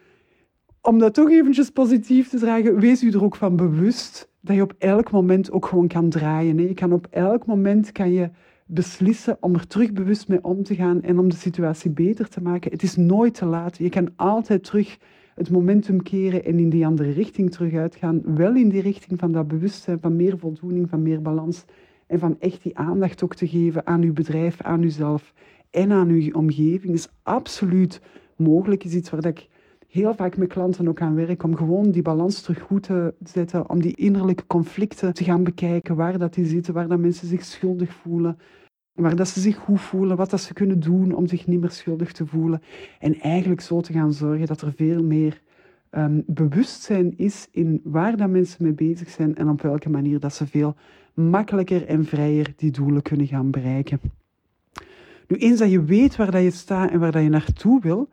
om 0.81 0.99
dat 0.99 1.15
toch 1.15 1.31
eventjes 1.31 1.71
positief 1.71 2.29
te 2.29 2.39
dragen, 2.39 2.81
wees 2.81 3.03
u 3.03 3.11
er 3.11 3.25
ook 3.25 3.37
van 3.37 3.57
bewust 3.57 4.31
dat 4.41 4.57
je 4.57 4.63
op 4.63 4.75
elk 4.79 5.11
moment 5.11 5.51
ook 5.51 5.67
gewoon 5.67 5.89
kan 5.89 6.09
draaien. 6.09 6.59
Je 6.59 6.75
kan 6.75 6.93
op 6.93 7.07
elk 7.11 7.47
moment 7.47 7.93
kan 7.93 8.13
je 8.13 8.31
beslissen 8.67 9.37
om 9.41 9.55
er 9.55 9.67
terug 9.67 9.93
bewust 9.93 10.29
mee 10.29 10.45
om 10.45 10.63
te 10.63 10.75
gaan 10.75 11.03
en 11.03 11.19
om 11.19 11.29
de 11.29 11.37
situatie 11.37 11.91
beter 11.91 12.29
te 12.29 12.43
maken. 12.43 12.71
Het 12.71 12.83
is 12.83 12.97
nooit 12.97 13.35
te 13.35 13.45
laat. 13.45 13.79
Je 13.79 13.89
kan 13.89 14.09
altijd 14.17 14.65
terug 14.65 14.99
het 15.39 15.51
momentum 15.51 16.03
keren 16.03 16.45
en 16.45 16.59
in 16.59 16.71
die 16.71 16.87
andere 16.87 17.11
richting 17.11 17.51
terug 17.51 17.75
uitgaan. 17.75 18.23
Wel 18.37 18.55
in 18.55 18.69
die 18.69 18.81
richting 18.81 19.19
van 19.19 19.33
dat 19.33 19.49
bewustzijn, 19.49 20.01
van 20.01 20.17
meer 20.17 20.39
voldoening, 20.39 20.89
van 20.89 21.03
meer 21.03 21.23
balans. 21.23 21.65
En 22.07 22.19
van 22.19 22.37
echt 22.39 22.63
die 22.63 22.79
aandacht 22.79 23.23
ook 23.23 23.35
te 23.35 23.49
geven 23.49 23.87
aan 23.87 24.03
uw 24.03 24.13
bedrijf, 24.13 24.61
aan 24.61 24.83
uzelf 24.83 25.33
en 25.71 25.93
aan 25.93 26.09
uw 26.09 26.33
omgeving. 26.33 26.95
is 26.95 27.09
absoluut 27.23 28.01
mogelijk. 28.37 28.85
is 28.85 28.95
iets 28.95 29.11
waar 29.11 29.27
ik 29.27 29.49
heel 29.89 30.15
vaak 30.15 30.37
met 30.37 30.49
klanten 30.49 30.89
ook 30.89 31.01
aan 31.01 31.15
werk. 31.15 31.43
Om 31.43 31.57
gewoon 31.57 31.91
die 31.91 32.03
balans 32.03 32.43
terug 32.43 32.61
goed 32.61 32.83
te 32.83 33.15
zetten. 33.25 33.71
Om 33.71 33.81
die 33.81 33.97
innerlijke 33.97 34.47
conflicten 34.47 35.15
te 35.15 35.25
gaan 35.25 35.45
bekijken. 35.45 35.97
Waar 35.97 36.19
dat 36.19 36.35
die 36.35 36.47
zitten, 36.47 36.75
waar 36.75 36.89
dat 36.89 36.99
mensen 36.99 37.29
zich 37.29 37.45
schuldig 37.45 37.93
voelen 37.93 38.39
waar 39.03 39.17
dat 39.17 39.29
ze 39.29 39.41
zich 39.41 39.57
goed 39.57 39.81
voelen, 39.81 40.17
wat 40.17 40.31
dat 40.31 40.41
ze 40.41 40.55
kunnen 40.55 40.81
doen 40.81 41.13
om 41.13 41.27
zich 41.27 41.47
niet 41.47 41.61
meer 41.61 41.71
schuldig 41.71 42.13
te 42.13 42.27
voelen. 42.27 42.63
En 42.99 43.21
eigenlijk 43.21 43.61
zo 43.61 43.81
te 43.81 43.93
gaan 43.93 44.13
zorgen 44.13 44.47
dat 44.47 44.61
er 44.61 44.73
veel 44.77 45.03
meer 45.03 45.41
um, 45.91 46.23
bewustzijn 46.27 47.15
is 47.17 47.49
in 47.51 47.81
waar 47.85 48.17
dat 48.17 48.29
mensen 48.29 48.65
mee 48.65 48.73
bezig 48.73 49.09
zijn 49.09 49.37
en 49.37 49.49
op 49.49 49.63
welke 49.63 49.91
manier 49.91 50.21
dat 50.21 50.35
ze 50.35 50.47
veel 50.47 50.75
makkelijker 51.15 51.87
en 51.87 52.05
vrijer 52.05 52.53
die 52.57 52.71
doelen 52.71 53.03
kunnen 53.03 53.27
gaan 53.27 53.51
bereiken. 53.51 54.01
Nu, 55.29 55.37
eens 55.37 55.59
dat 55.59 55.71
je 55.71 55.85
weet 55.85 56.17
waar 56.17 56.31
dat 56.31 56.43
je 56.43 56.51
staat 56.51 56.91
en 56.91 57.01
waar 57.01 57.13
dat 57.13 57.23
je 57.23 57.29
naartoe 57.29 57.81
wil, 57.81 58.09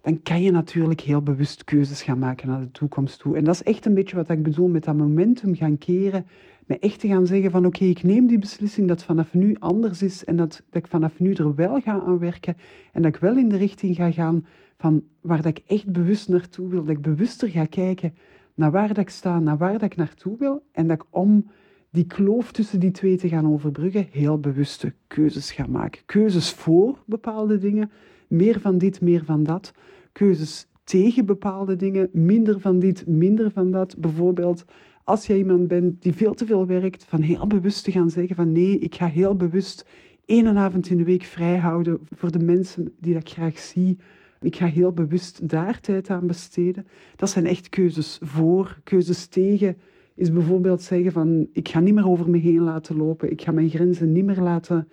dan 0.00 0.22
kan 0.22 0.42
je 0.42 0.50
natuurlijk 0.50 1.00
heel 1.00 1.22
bewust 1.22 1.64
keuzes 1.64 2.02
gaan 2.02 2.18
maken 2.18 2.48
naar 2.48 2.60
de 2.60 2.70
toekomst 2.70 3.18
toe. 3.18 3.36
En 3.36 3.44
dat 3.44 3.54
is 3.54 3.62
echt 3.62 3.86
een 3.86 3.94
beetje 3.94 4.16
wat 4.16 4.30
ik 4.30 4.42
bedoel 4.42 4.68
met 4.68 4.84
dat 4.84 4.96
momentum 4.96 5.54
gaan 5.54 5.78
keren 5.78 6.26
met 6.70 6.78
echt 6.78 7.00
te 7.00 7.08
gaan 7.08 7.26
zeggen 7.26 7.50
van 7.50 7.66
oké, 7.66 7.84
ik 7.84 8.02
neem 8.02 8.26
die 8.26 8.38
beslissing 8.38 8.88
dat 8.88 9.04
vanaf 9.04 9.34
nu 9.34 9.56
anders 9.58 10.02
is 10.02 10.24
en 10.24 10.36
dat, 10.36 10.62
dat 10.70 10.82
ik 10.82 10.90
vanaf 10.90 11.18
nu 11.18 11.32
er 11.32 11.54
wel 11.54 11.80
ga 11.80 12.00
aan 12.00 12.18
werken 12.18 12.56
en 12.92 13.02
dat 13.02 13.14
ik 13.14 13.20
wel 13.20 13.36
in 13.36 13.48
de 13.48 13.56
richting 13.56 13.96
ga 13.96 14.10
gaan 14.10 14.46
van 14.76 15.02
waar 15.20 15.42
dat 15.42 15.58
ik 15.58 15.62
echt 15.66 15.92
bewust 15.92 16.28
naartoe 16.28 16.68
wil, 16.68 16.80
dat 16.84 16.96
ik 16.96 17.02
bewuster 17.02 17.48
ga 17.48 17.64
kijken 17.64 18.14
naar 18.54 18.70
waar 18.70 18.88
dat 18.88 18.98
ik 18.98 19.08
sta, 19.08 19.38
naar 19.38 19.58
waar 19.58 19.72
dat 19.72 19.82
ik 19.82 19.96
naartoe 19.96 20.36
wil 20.38 20.62
en 20.72 20.86
dat 20.86 20.96
ik 20.96 21.06
om 21.10 21.50
die 21.90 22.06
kloof 22.06 22.52
tussen 22.52 22.80
die 22.80 22.90
twee 22.90 23.16
te 23.16 23.28
gaan 23.28 23.52
overbruggen, 23.52 24.06
heel 24.10 24.38
bewuste 24.38 24.94
keuzes 25.06 25.52
ga 25.52 25.66
maken. 25.66 26.02
Keuzes 26.06 26.50
voor 26.50 27.02
bepaalde 27.06 27.58
dingen, 27.58 27.90
meer 28.28 28.60
van 28.60 28.78
dit, 28.78 29.00
meer 29.00 29.24
van 29.24 29.42
dat. 29.42 29.72
Keuzes 30.12 30.66
tegen 30.84 31.26
bepaalde 31.26 31.76
dingen, 31.76 32.08
minder 32.12 32.60
van 32.60 32.78
dit, 32.78 33.06
minder 33.06 33.50
van 33.50 33.70
dat. 33.70 33.96
Bijvoorbeeld 33.98 34.64
als 35.10 35.26
jij 35.26 35.36
iemand 35.36 35.68
bent 35.68 36.02
die 36.02 36.12
veel 36.12 36.34
te 36.34 36.46
veel 36.46 36.66
werkt, 36.66 37.04
van 37.04 37.20
heel 37.20 37.46
bewust 37.46 37.84
te 37.84 37.92
gaan 37.92 38.10
zeggen 38.10 38.36
van 38.36 38.52
nee, 38.52 38.78
ik 38.78 38.94
ga 38.94 39.06
heel 39.06 39.36
bewust 39.36 39.86
één 40.24 40.56
avond 40.56 40.88
in 40.88 40.96
de 40.96 41.04
week 41.04 41.22
vrij 41.22 41.56
houden 41.56 41.98
voor 42.16 42.30
de 42.30 42.38
mensen 42.38 42.92
die 43.00 43.16
ik 43.16 43.28
graag 43.28 43.58
zie. 43.58 43.98
Ik 44.40 44.56
ga 44.56 44.66
heel 44.66 44.92
bewust 44.92 45.48
daar 45.48 45.80
tijd 45.80 46.10
aan 46.10 46.26
besteden. 46.26 46.86
Dat 47.16 47.30
zijn 47.30 47.46
echt 47.46 47.68
keuzes 47.68 48.18
voor. 48.22 48.78
Keuzes 48.84 49.26
tegen 49.26 49.76
is 50.14 50.32
bijvoorbeeld 50.32 50.82
zeggen 50.82 51.12
van 51.12 51.48
ik 51.52 51.68
ga 51.68 51.80
niet 51.80 51.94
meer 51.94 52.08
over 52.08 52.30
me 52.30 52.38
heen 52.38 52.62
laten 52.62 52.96
lopen. 52.96 53.30
Ik 53.30 53.42
ga 53.42 53.52
mijn 53.52 53.68
grenzen 53.68 54.12
niet 54.12 54.24
meer 54.24 54.40
laten... 54.40 54.88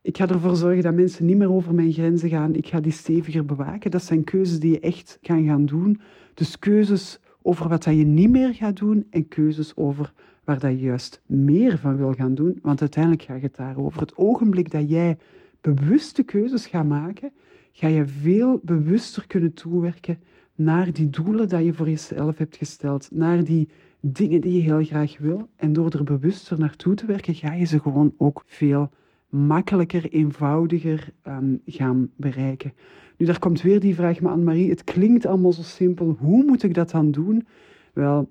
Ik 0.00 0.16
ga 0.16 0.28
ervoor 0.28 0.56
zorgen 0.56 0.82
dat 0.82 0.94
mensen 0.94 1.26
niet 1.26 1.36
meer 1.36 1.52
over 1.52 1.74
mijn 1.74 1.92
grenzen 1.92 2.28
gaan. 2.28 2.54
Ik 2.54 2.66
ga 2.66 2.80
die 2.80 2.92
steviger 2.92 3.44
bewaken. 3.44 3.90
Dat 3.90 4.02
zijn 4.02 4.24
keuzes 4.24 4.60
die 4.60 4.70
je 4.70 4.80
echt 4.80 5.18
kan 5.20 5.44
gaan 5.46 5.66
doen. 5.66 6.00
Dus 6.34 6.58
keuzes 6.58 7.20
over 7.42 7.68
wat 7.68 7.84
dat 7.84 7.94
je 7.94 8.04
niet 8.04 8.30
meer 8.30 8.54
gaat 8.54 8.76
doen 8.76 9.06
en 9.10 9.28
keuzes 9.28 9.76
over 9.76 10.12
waar 10.44 10.58
dat 10.58 10.70
je 10.70 10.80
juist 10.80 11.22
meer 11.26 11.78
van 11.78 11.96
wil 11.96 12.12
gaan 12.12 12.34
doen. 12.34 12.58
Want 12.62 12.80
uiteindelijk 12.80 13.22
gaat 13.22 13.42
het 13.42 13.56
daarover. 13.56 14.00
Het 14.00 14.16
ogenblik 14.16 14.70
dat 14.70 14.90
jij 14.90 15.18
bewuste 15.60 16.22
keuzes 16.22 16.66
gaat 16.66 16.86
maken, 16.86 17.32
ga 17.72 17.86
je 17.86 18.06
veel 18.06 18.60
bewuster 18.62 19.26
kunnen 19.26 19.52
toewerken 19.52 20.18
naar 20.54 20.92
die 20.92 21.10
doelen 21.10 21.48
die 21.48 21.58
je 21.58 21.74
voor 21.74 21.88
jezelf 21.88 22.38
hebt 22.38 22.56
gesteld, 22.56 23.08
naar 23.10 23.44
die 23.44 23.68
dingen 24.00 24.40
die 24.40 24.52
je 24.52 24.60
heel 24.60 24.84
graag 24.84 25.18
wil. 25.18 25.48
En 25.56 25.72
door 25.72 25.90
er 25.90 26.04
bewuster 26.04 26.58
naartoe 26.58 26.94
te 26.94 27.06
werken, 27.06 27.34
ga 27.34 27.52
je 27.52 27.64
ze 27.64 27.80
gewoon 27.80 28.14
ook 28.16 28.42
veel 28.46 28.90
makkelijker, 29.32 30.10
eenvoudiger 30.10 31.12
um, 31.28 31.60
gaan 31.66 32.10
bereiken. 32.16 32.72
Nu, 33.16 33.26
daar 33.26 33.38
komt 33.38 33.62
weer 33.62 33.80
die 33.80 33.94
vraag, 33.94 34.20
maar 34.20 34.32
Anne-Marie, 34.32 34.70
het 34.70 34.84
klinkt 34.84 35.26
allemaal 35.26 35.52
zo 35.52 35.62
simpel. 35.62 36.16
Hoe 36.18 36.44
moet 36.44 36.62
ik 36.62 36.74
dat 36.74 36.90
dan 36.90 37.10
doen? 37.10 37.46
Wel, 37.92 38.30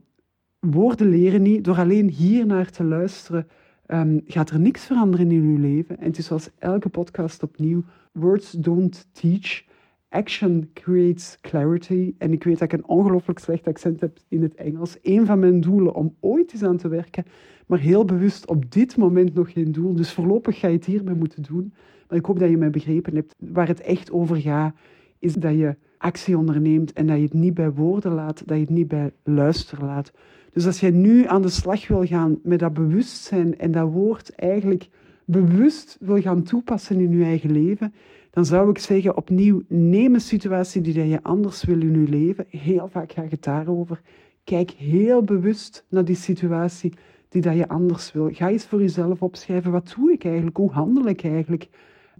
woorden 0.59 1.09
leren 1.09 1.41
niet. 1.41 1.63
Door 1.63 1.77
alleen 1.77 2.09
hier 2.09 2.45
naar 2.45 2.69
te 2.71 2.83
luisteren, 2.83 3.47
um, 3.87 4.21
gaat 4.25 4.49
er 4.49 4.59
niks 4.59 4.85
veranderen 4.85 5.31
in 5.31 5.41
uw 5.41 5.57
leven. 5.57 5.97
En 5.97 6.05
het 6.05 6.17
is 6.17 6.25
zoals 6.25 6.49
elke 6.59 6.89
podcast 6.89 7.43
opnieuw. 7.43 7.83
Words 8.11 8.51
don't 8.51 9.07
teach. 9.11 9.63
Action 10.11 10.69
creates 10.73 11.37
clarity. 11.41 12.13
En 12.17 12.31
ik 12.31 12.43
weet 12.43 12.59
dat 12.59 12.73
ik 12.73 12.79
een 12.79 12.87
ongelooflijk 12.87 13.39
slecht 13.39 13.67
accent 13.67 14.01
heb 14.01 14.17
in 14.27 14.41
het 14.41 14.55
Engels. 14.55 14.97
Een 15.01 15.25
van 15.25 15.39
mijn 15.39 15.61
doelen 15.61 15.95
om 15.95 16.15
ooit 16.19 16.53
eens 16.53 16.63
aan 16.63 16.77
te 16.77 16.87
werken, 16.87 17.25
maar 17.65 17.79
heel 17.79 18.05
bewust 18.05 18.47
op 18.47 18.71
dit 18.71 18.97
moment 18.97 19.33
nog 19.33 19.51
geen 19.51 19.71
doel. 19.71 19.93
Dus 19.93 20.13
voorlopig 20.13 20.59
ga 20.59 20.67
je 20.67 20.75
het 20.75 20.85
hiermee 20.85 21.15
moeten 21.15 21.43
doen. 21.43 21.73
Maar 22.07 22.17
ik 22.17 22.25
hoop 22.25 22.39
dat 22.39 22.49
je 22.49 22.57
mij 22.57 22.69
begrepen 22.69 23.15
hebt. 23.15 23.35
Waar 23.37 23.67
het 23.67 23.81
echt 23.81 24.11
over 24.11 24.35
gaat, 24.35 24.75
is 25.19 25.33
dat 25.33 25.53
je 25.53 25.75
actie 25.97 26.37
onderneemt 26.37 26.93
en 26.93 27.07
dat 27.07 27.17
je 27.17 27.23
het 27.23 27.33
niet 27.33 27.53
bij 27.53 27.71
woorden 27.71 28.11
laat, 28.11 28.47
dat 28.47 28.57
je 28.57 28.63
het 28.63 28.69
niet 28.69 28.87
bij 28.87 29.11
luister 29.23 29.85
laat. 29.85 30.11
Dus 30.53 30.65
als 30.65 30.79
jij 30.79 30.91
nu 30.91 31.27
aan 31.27 31.41
de 31.41 31.49
slag 31.49 31.87
wil 31.87 32.05
gaan 32.05 32.39
met 32.43 32.59
dat 32.59 32.73
bewustzijn 32.73 33.57
en 33.57 33.71
dat 33.71 33.91
woord 33.91 34.35
eigenlijk 34.35 34.89
bewust 35.25 35.97
wil 35.99 36.21
gaan 36.21 36.43
toepassen 36.43 36.99
in 36.99 37.17
je 37.17 37.23
eigen 37.23 37.51
leven, 37.51 37.93
dan 38.31 38.45
zou 38.45 38.69
ik 38.69 38.77
zeggen 38.77 39.17
opnieuw, 39.17 39.61
neem 39.67 40.13
een 40.13 40.21
situatie 40.21 40.81
die 40.81 41.07
je 41.07 41.23
anders 41.23 41.63
wil 41.63 41.81
in 41.81 42.01
je 42.01 42.09
leven. 42.09 42.45
Heel 42.49 42.87
vaak 42.87 43.11
gaat 43.11 43.31
het 43.31 43.43
daarover. 43.43 44.01
Kijk 44.43 44.71
heel 44.71 45.23
bewust 45.23 45.85
naar 45.89 46.05
die 46.05 46.15
situatie 46.15 46.93
die 47.29 47.41
dat 47.41 47.55
je 47.55 47.67
anders 47.67 48.11
wil. 48.11 48.29
Ga 48.31 48.49
eens 48.49 48.65
voor 48.65 48.79
jezelf 48.79 49.21
opschrijven, 49.21 49.71
wat 49.71 49.93
doe 49.95 50.11
ik 50.11 50.23
eigenlijk? 50.25 50.57
Hoe 50.57 50.71
handel 50.71 51.07
ik 51.07 51.23
eigenlijk? 51.23 51.67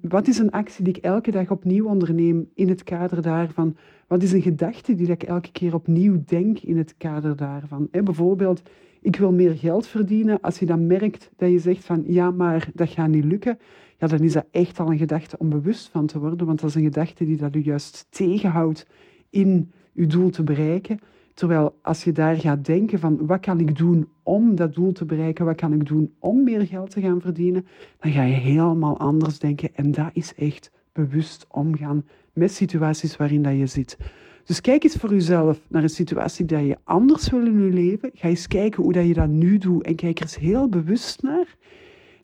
Wat 0.01 0.27
is 0.27 0.37
een 0.37 0.51
actie 0.51 0.83
die 0.83 0.95
ik 0.95 1.03
elke 1.03 1.31
dag 1.31 1.51
opnieuw 1.51 1.85
onderneem 1.85 2.49
in 2.53 2.69
het 2.69 2.83
kader 2.83 3.21
daarvan? 3.21 3.75
Wat 4.07 4.23
is 4.23 4.31
een 4.31 4.41
gedachte 4.41 4.95
die 4.95 5.11
ik 5.11 5.23
elke 5.23 5.51
keer 5.51 5.73
opnieuw 5.73 6.23
denk 6.25 6.59
in 6.59 6.77
het 6.77 6.95
kader 6.97 7.35
daarvan? 7.35 7.87
bijvoorbeeld, 7.91 8.61
ik 9.01 9.15
wil 9.15 9.31
meer 9.31 9.55
geld 9.55 9.87
verdienen. 9.87 10.41
Als 10.41 10.59
je 10.59 10.65
dan 10.65 10.87
merkt 10.87 11.31
dat 11.35 11.49
je 11.49 11.59
zegt 11.59 11.85
van 11.85 12.03
ja, 12.07 12.31
maar 12.31 12.69
dat 12.73 12.89
gaat 12.89 13.07
niet 13.07 13.23
lukken, 13.23 13.59
ja, 14.01 14.07
dan 14.07 14.19
is 14.19 14.33
dat 14.33 14.45
echt 14.51 14.79
al 14.79 14.91
een 14.91 14.97
gedachte 14.97 15.37
om 15.37 15.49
bewust 15.49 15.87
van 15.87 16.05
te 16.05 16.19
worden, 16.19 16.45
want 16.45 16.59
dat 16.59 16.69
is 16.69 16.75
een 16.75 16.83
gedachte 16.83 17.25
die 17.25 17.37
dat 17.37 17.55
u 17.55 17.59
juist 17.59 18.07
tegenhoudt 18.09 18.87
in 19.29 19.71
uw 19.93 20.07
doel 20.07 20.29
te 20.29 20.43
bereiken. 20.43 20.99
Terwijl 21.33 21.75
als 21.81 22.03
je 22.03 22.11
daar 22.11 22.35
gaat 22.35 22.65
denken 22.65 22.99
van 22.99 23.25
wat 23.25 23.39
kan 23.39 23.59
ik 23.59 23.77
doen 23.77 24.07
om 24.23 24.55
dat 24.55 24.73
doel 24.73 24.91
te 24.91 25.05
bereiken, 25.05 25.45
wat 25.45 25.55
kan 25.55 25.73
ik 25.73 25.85
doen 25.85 26.13
om 26.19 26.43
meer 26.43 26.67
geld 26.67 26.89
te 26.89 27.01
gaan 27.01 27.21
verdienen, 27.21 27.65
dan 27.99 28.11
ga 28.11 28.23
je 28.23 28.33
helemaal 28.33 28.97
anders 28.97 29.39
denken. 29.39 29.75
En 29.75 29.91
dat 29.91 30.09
is 30.13 30.33
echt 30.35 30.71
bewust 30.91 31.45
omgaan 31.49 32.05
met 32.33 32.51
situaties 32.51 33.17
waarin 33.17 33.41
dat 33.41 33.57
je 33.57 33.65
zit. 33.65 33.97
Dus 34.43 34.61
kijk 34.61 34.83
eens 34.83 34.95
voor 34.95 35.13
jezelf 35.13 35.61
naar 35.67 35.83
een 35.83 35.89
situatie 35.89 36.45
die 36.45 36.65
je 36.65 36.77
anders 36.83 37.29
wil 37.29 37.45
in 37.45 37.65
je 37.65 37.73
leven. 37.73 38.09
Ga 38.13 38.27
eens 38.27 38.47
kijken 38.47 38.83
hoe 38.83 38.93
dat 38.93 39.07
je 39.07 39.13
dat 39.13 39.29
nu 39.29 39.57
doet 39.57 39.83
en 39.83 39.95
kijk 39.95 40.17
er 40.17 40.23
eens 40.23 40.37
heel 40.37 40.69
bewust 40.69 41.21
naar. 41.21 41.55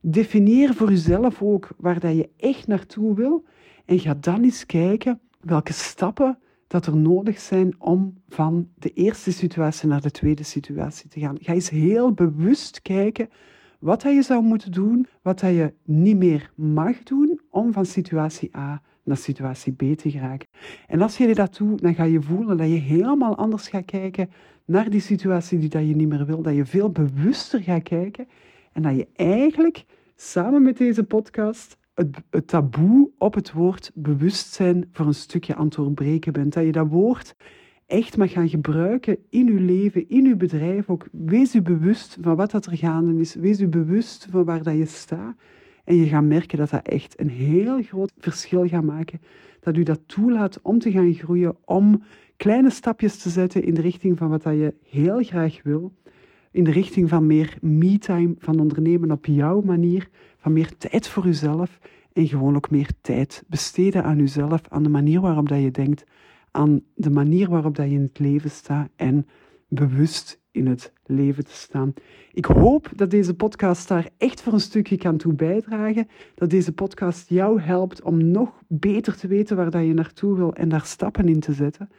Definieer 0.10 0.74
voor 0.74 0.90
jezelf 0.90 1.42
ook 1.42 1.70
waar 1.78 2.00
dat 2.00 2.16
je 2.16 2.30
echt 2.38 2.68
naartoe 2.68 3.16
wil. 3.16 3.44
En 3.86 4.00
ga 4.00 4.14
dan 4.20 4.44
eens 4.44 4.66
kijken 4.66 5.20
welke 5.40 5.74
stappen 5.74 6.40
dat 6.68 6.86
er 6.86 6.98
nodig 6.98 7.40
zijn 7.40 7.76
om 7.78 8.14
van 8.30 8.70
de 8.76 8.94
eerste 8.94 9.32
situatie 9.32 9.88
naar 9.88 10.02
de 10.02 10.12
tweede 10.12 10.44
situatie 10.44 11.10
te 11.10 11.20
gaan. 11.20 11.38
Ga 11.42 11.54
eens 11.54 11.70
heel 11.70 12.12
bewust 12.12 12.82
kijken 12.82 13.30
wat 13.80 14.02
je 14.02 14.22
zou 14.22 14.44
moeten 14.44 14.72
doen, 14.72 15.08
wat 15.22 15.40
je 15.40 15.74
niet 15.84 16.18
meer 16.18 16.52
mag 16.56 17.04
doen 17.04 17.40
om 17.50 17.74
van 17.74 17.86
situatie 17.86 18.58
A 18.58 18.82
naar 19.04 19.18
situatie 19.18 19.74
B 19.74 19.98
te 19.98 20.12
geraken. 20.12 20.48
En 20.88 21.02
als 21.02 21.18
je 21.18 21.36
dat 21.36 21.58
doet, 21.58 21.82
dan 21.82 21.96
ga 21.96 22.04
je 22.04 22.22
voelen 22.22 22.58
dat 22.58 22.68
je 22.68 22.80
helemaal 22.80 23.38
anders 23.38 23.68
gaat 23.68 23.86
kijken 23.86 24.30
naar 24.66 24.90
die 24.90 25.02
situatie 25.02 25.60
die 25.60 25.70
dat 25.70 25.88
je 25.88 25.96
niet 25.96 26.10
meer 26.10 26.26
wil, 26.26 26.42
dat 26.42 26.56
je 26.56 26.66
veel 26.66 26.92
bewuster 26.92 27.62
gaat 27.62 27.84
kijken 27.84 28.28
en 28.74 28.82
dat 28.82 28.96
je 28.96 29.08
eigenlijk 29.16 29.86
samen 30.20 30.62
met 30.62 30.78
deze 30.78 31.04
podcast 31.04 31.78
het, 31.94 32.18
het, 32.30 32.48
taboe 32.48 33.12
op 33.18 33.34
het 33.34 33.52
woord 33.52 33.92
bewustzijn 33.94 34.90
voor 34.92 35.06
een 35.06 35.14
stukje 35.14 35.56
aan 35.56 35.66
het 35.66 35.76
doorbreken 35.76 36.34
bent. 36.34 36.54
Dat 36.54 36.64
je 36.64 36.72
dat 36.72 36.88
woord 36.88 37.36
echt 37.86 38.18
mag 38.18 38.32
gaan 38.32 38.50
gebruiken 38.50 39.18
in 39.30 39.46
je 39.46 39.60
leven, 39.60 40.10
in 40.10 40.26
je 40.26 40.36
bedrijf. 40.36 40.90
Ook 40.90 41.08
wees 41.12 41.56
u 41.56 41.62
bewust 41.62 42.18
van 42.22 42.36
wat 42.36 42.52
dat 42.52 42.66
er 42.66 42.78
gaande 42.78 43.20
is. 43.20 43.36
Wees 43.36 43.60
u 43.60 43.68
bewust 43.68 44.28
van 44.30 44.44
waar 44.44 44.64
dat 44.64 44.78
je 44.78 44.86
staat. 44.86 45.36
En 45.84 45.96
je 45.96 46.08
gaat 46.08 46.24
merken 46.24 46.58
dat 46.58 46.70
dat 46.70 46.88
echt 46.88 47.20
een 47.20 47.30
heel 47.30 47.82
groot 47.82 48.12
verschil 48.18 48.68
gaat 48.68 48.84
maken. 48.84 49.22
Dat 49.60 49.78
u 49.78 49.84
dat 49.84 50.02
toelaat 50.06 50.60
om 50.62 50.80
te 50.80 50.92
gaan 50.92 51.14
groeien, 51.14 51.56
om 51.66 52.04
kleine 52.38 52.70
stapjes 52.70 53.18
te 53.18 53.30
zetten 53.30 53.64
in 53.64 53.74
de 53.74 53.82
richting 53.82 54.18
van 54.18 54.30
wat 54.30 54.44
dat 54.44 54.54
je 54.54 54.74
heel 54.90 55.24
graag 55.24 55.60
wil. 55.64 55.94
In 56.52 56.64
de 56.64 56.72
richting 56.72 57.10
van 57.10 57.28
meer 57.28 57.58
me-time, 57.62 58.36
van 58.40 58.60
ondernemen 58.60 59.12
op 59.12 59.26
jouw 59.26 59.62
manier, 59.62 60.10
van 60.38 60.54
meer 60.54 60.78
tijd 60.78 61.08
voor 61.08 61.26
uzelf 61.26 61.80
en 62.14 62.28
gewoon 62.28 62.56
ook 62.56 62.72
meer 62.72 62.90
tijd 63.02 63.44
besteden 63.48 64.04
aan 64.04 64.20
uzelf, 64.20 64.62
aan 64.70 64.84
de 64.84 64.90
manier 64.90 65.22
waarop 65.22 65.50
dat 65.50 65.62
je 65.62 65.72
denkt, 65.72 66.04
aan 66.52 66.82
de 66.96 67.10
manier 67.10 67.50
waarop 67.50 67.76
dat 67.76 67.86
je 67.86 67.96
in 67.96 68.02
het 68.02 68.20
leven 68.20 68.50
staat 68.50 68.90
en 68.96 69.28
bewust 69.68 70.42
in 70.52 70.68
het 70.68 70.94
leven 71.06 71.46
te 71.46 71.54
staan. 71.54 71.94
Ik 72.34 72.46
hoop 72.46 72.90
dat 72.96 73.12
deze 73.12 73.36
podcast 73.36 73.88
daar 73.88 74.10
echt 74.18 74.42
voor 74.42 74.54
een 74.54 74.60
stukje 74.60 74.98
kan 74.98 75.18
toe 75.18 75.34
bijdragen. 75.34 76.08
Dat 76.36 76.50
deze 76.50 76.74
podcast 76.74 77.30
jou 77.30 77.62
helpt 77.62 78.02
om 78.02 78.32
nog 78.32 78.62
beter 78.68 79.18
te 79.18 79.28
weten 79.28 79.56
waar 79.56 79.72
dat 79.72 79.86
je 79.86 79.94
naartoe 79.94 80.36
wil 80.36 80.54
en 80.54 80.70
daar 80.70 80.86
stappen 80.86 81.28
in 81.28 81.40
te 81.40 81.54
zetten. 81.54 81.90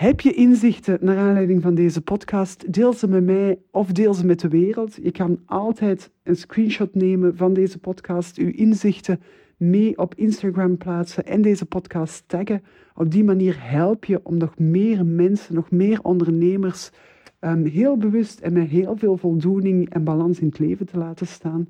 Heb 0.00 0.20
je 0.20 0.32
inzichten 0.32 0.98
naar 1.00 1.18
aanleiding 1.18 1.62
van 1.62 1.74
deze 1.74 2.00
podcast? 2.00 2.72
Deel 2.72 2.92
ze 2.92 3.08
met 3.08 3.24
mij 3.24 3.58
of 3.70 3.92
deel 3.92 4.14
ze 4.14 4.26
met 4.26 4.40
de 4.40 4.48
wereld. 4.48 4.98
Je 5.02 5.10
kan 5.10 5.40
altijd 5.46 6.10
een 6.22 6.36
screenshot 6.36 6.94
nemen 6.94 7.36
van 7.36 7.52
deze 7.52 7.78
podcast, 7.78 8.38
uw 8.38 8.50
inzichten 8.50 9.20
mee 9.56 9.98
op 9.98 10.14
Instagram 10.14 10.76
plaatsen 10.76 11.26
en 11.26 11.42
deze 11.42 11.66
podcast 11.66 12.24
taggen. 12.26 12.62
Op 12.94 13.10
die 13.10 13.24
manier 13.24 13.56
help 13.58 14.04
je 14.04 14.20
om 14.22 14.36
nog 14.36 14.58
meer 14.58 15.06
mensen, 15.06 15.54
nog 15.54 15.70
meer 15.70 15.98
ondernemers 16.02 16.90
um, 17.40 17.66
heel 17.66 17.96
bewust 17.96 18.40
en 18.40 18.52
met 18.52 18.68
heel 18.68 18.96
veel 18.96 19.16
voldoening 19.16 19.90
en 19.90 20.04
balans 20.04 20.40
in 20.40 20.46
het 20.46 20.58
leven 20.58 20.86
te 20.86 20.98
laten 20.98 21.26
staan. 21.26 21.68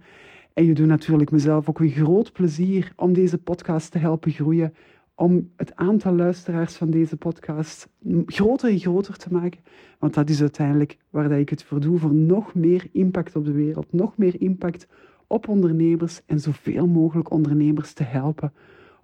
En 0.55 0.65
je 0.65 0.73
doet 0.73 0.87
natuurlijk 0.87 1.31
mezelf 1.31 1.69
ook 1.69 1.81
een 1.81 1.91
groot 1.91 2.33
plezier 2.33 2.93
om 2.97 3.13
deze 3.13 3.39
podcast 3.39 3.91
te 3.91 3.99
helpen 3.99 4.33
groeien, 4.33 4.75
om 5.21 5.51
het 5.57 5.77
aantal 5.77 6.15
luisteraars 6.15 6.75
van 6.75 6.91
deze 6.91 7.17
podcast 7.17 7.89
groter 8.27 8.71
en 8.71 8.79
groter 8.79 9.17
te 9.17 9.33
maken. 9.33 9.61
Want 9.99 10.15
dat 10.15 10.31
is 10.31 10.41
uiteindelijk 10.41 10.99
waar 11.11 11.31
ik 11.33 11.49
het 11.49 11.63
voor 11.63 11.81
doe, 11.81 11.99
voor 11.99 12.15
nog 12.15 12.55
meer 12.55 12.89
impact 12.93 13.37
op 13.37 13.45
de 13.45 13.53
wereld, 13.53 13.93
nog 13.93 14.17
meer 14.17 14.41
impact 14.41 14.87
op 15.27 15.49
ondernemers 15.49 16.21
en 16.27 16.41
zoveel 16.41 16.87
mogelijk 16.87 17.31
ondernemers 17.31 17.93
te 17.93 18.03
helpen 18.03 18.53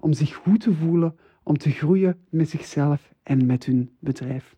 om 0.01 0.13
zich 0.13 0.35
goed 0.35 0.61
te 0.61 0.75
voelen, 0.75 1.17
om 1.43 1.59
te 1.59 1.71
groeien 1.71 2.17
met 2.31 2.49
zichzelf 2.49 3.13
en 3.23 3.47
met 3.47 3.65
hun 3.65 3.91
bedrijf. 3.99 4.57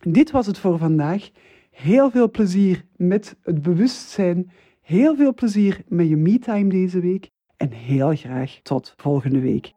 Dit 0.00 0.30
was 0.30 0.46
het 0.46 0.58
voor 0.58 0.78
vandaag. 0.78 1.30
Heel 1.70 2.10
veel 2.10 2.30
plezier 2.30 2.84
met 2.96 3.36
het 3.42 3.62
bewustzijn. 3.62 4.50
Heel 4.80 5.16
veel 5.16 5.34
plezier 5.34 5.82
met 5.88 6.08
je 6.08 6.16
me-time 6.16 6.68
deze 6.68 7.00
week. 7.00 7.30
En 7.56 7.70
heel 7.70 8.16
graag 8.16 8.60
tot 8.62 8.94
volgende 8.96 9.40
week. 9.40 9.76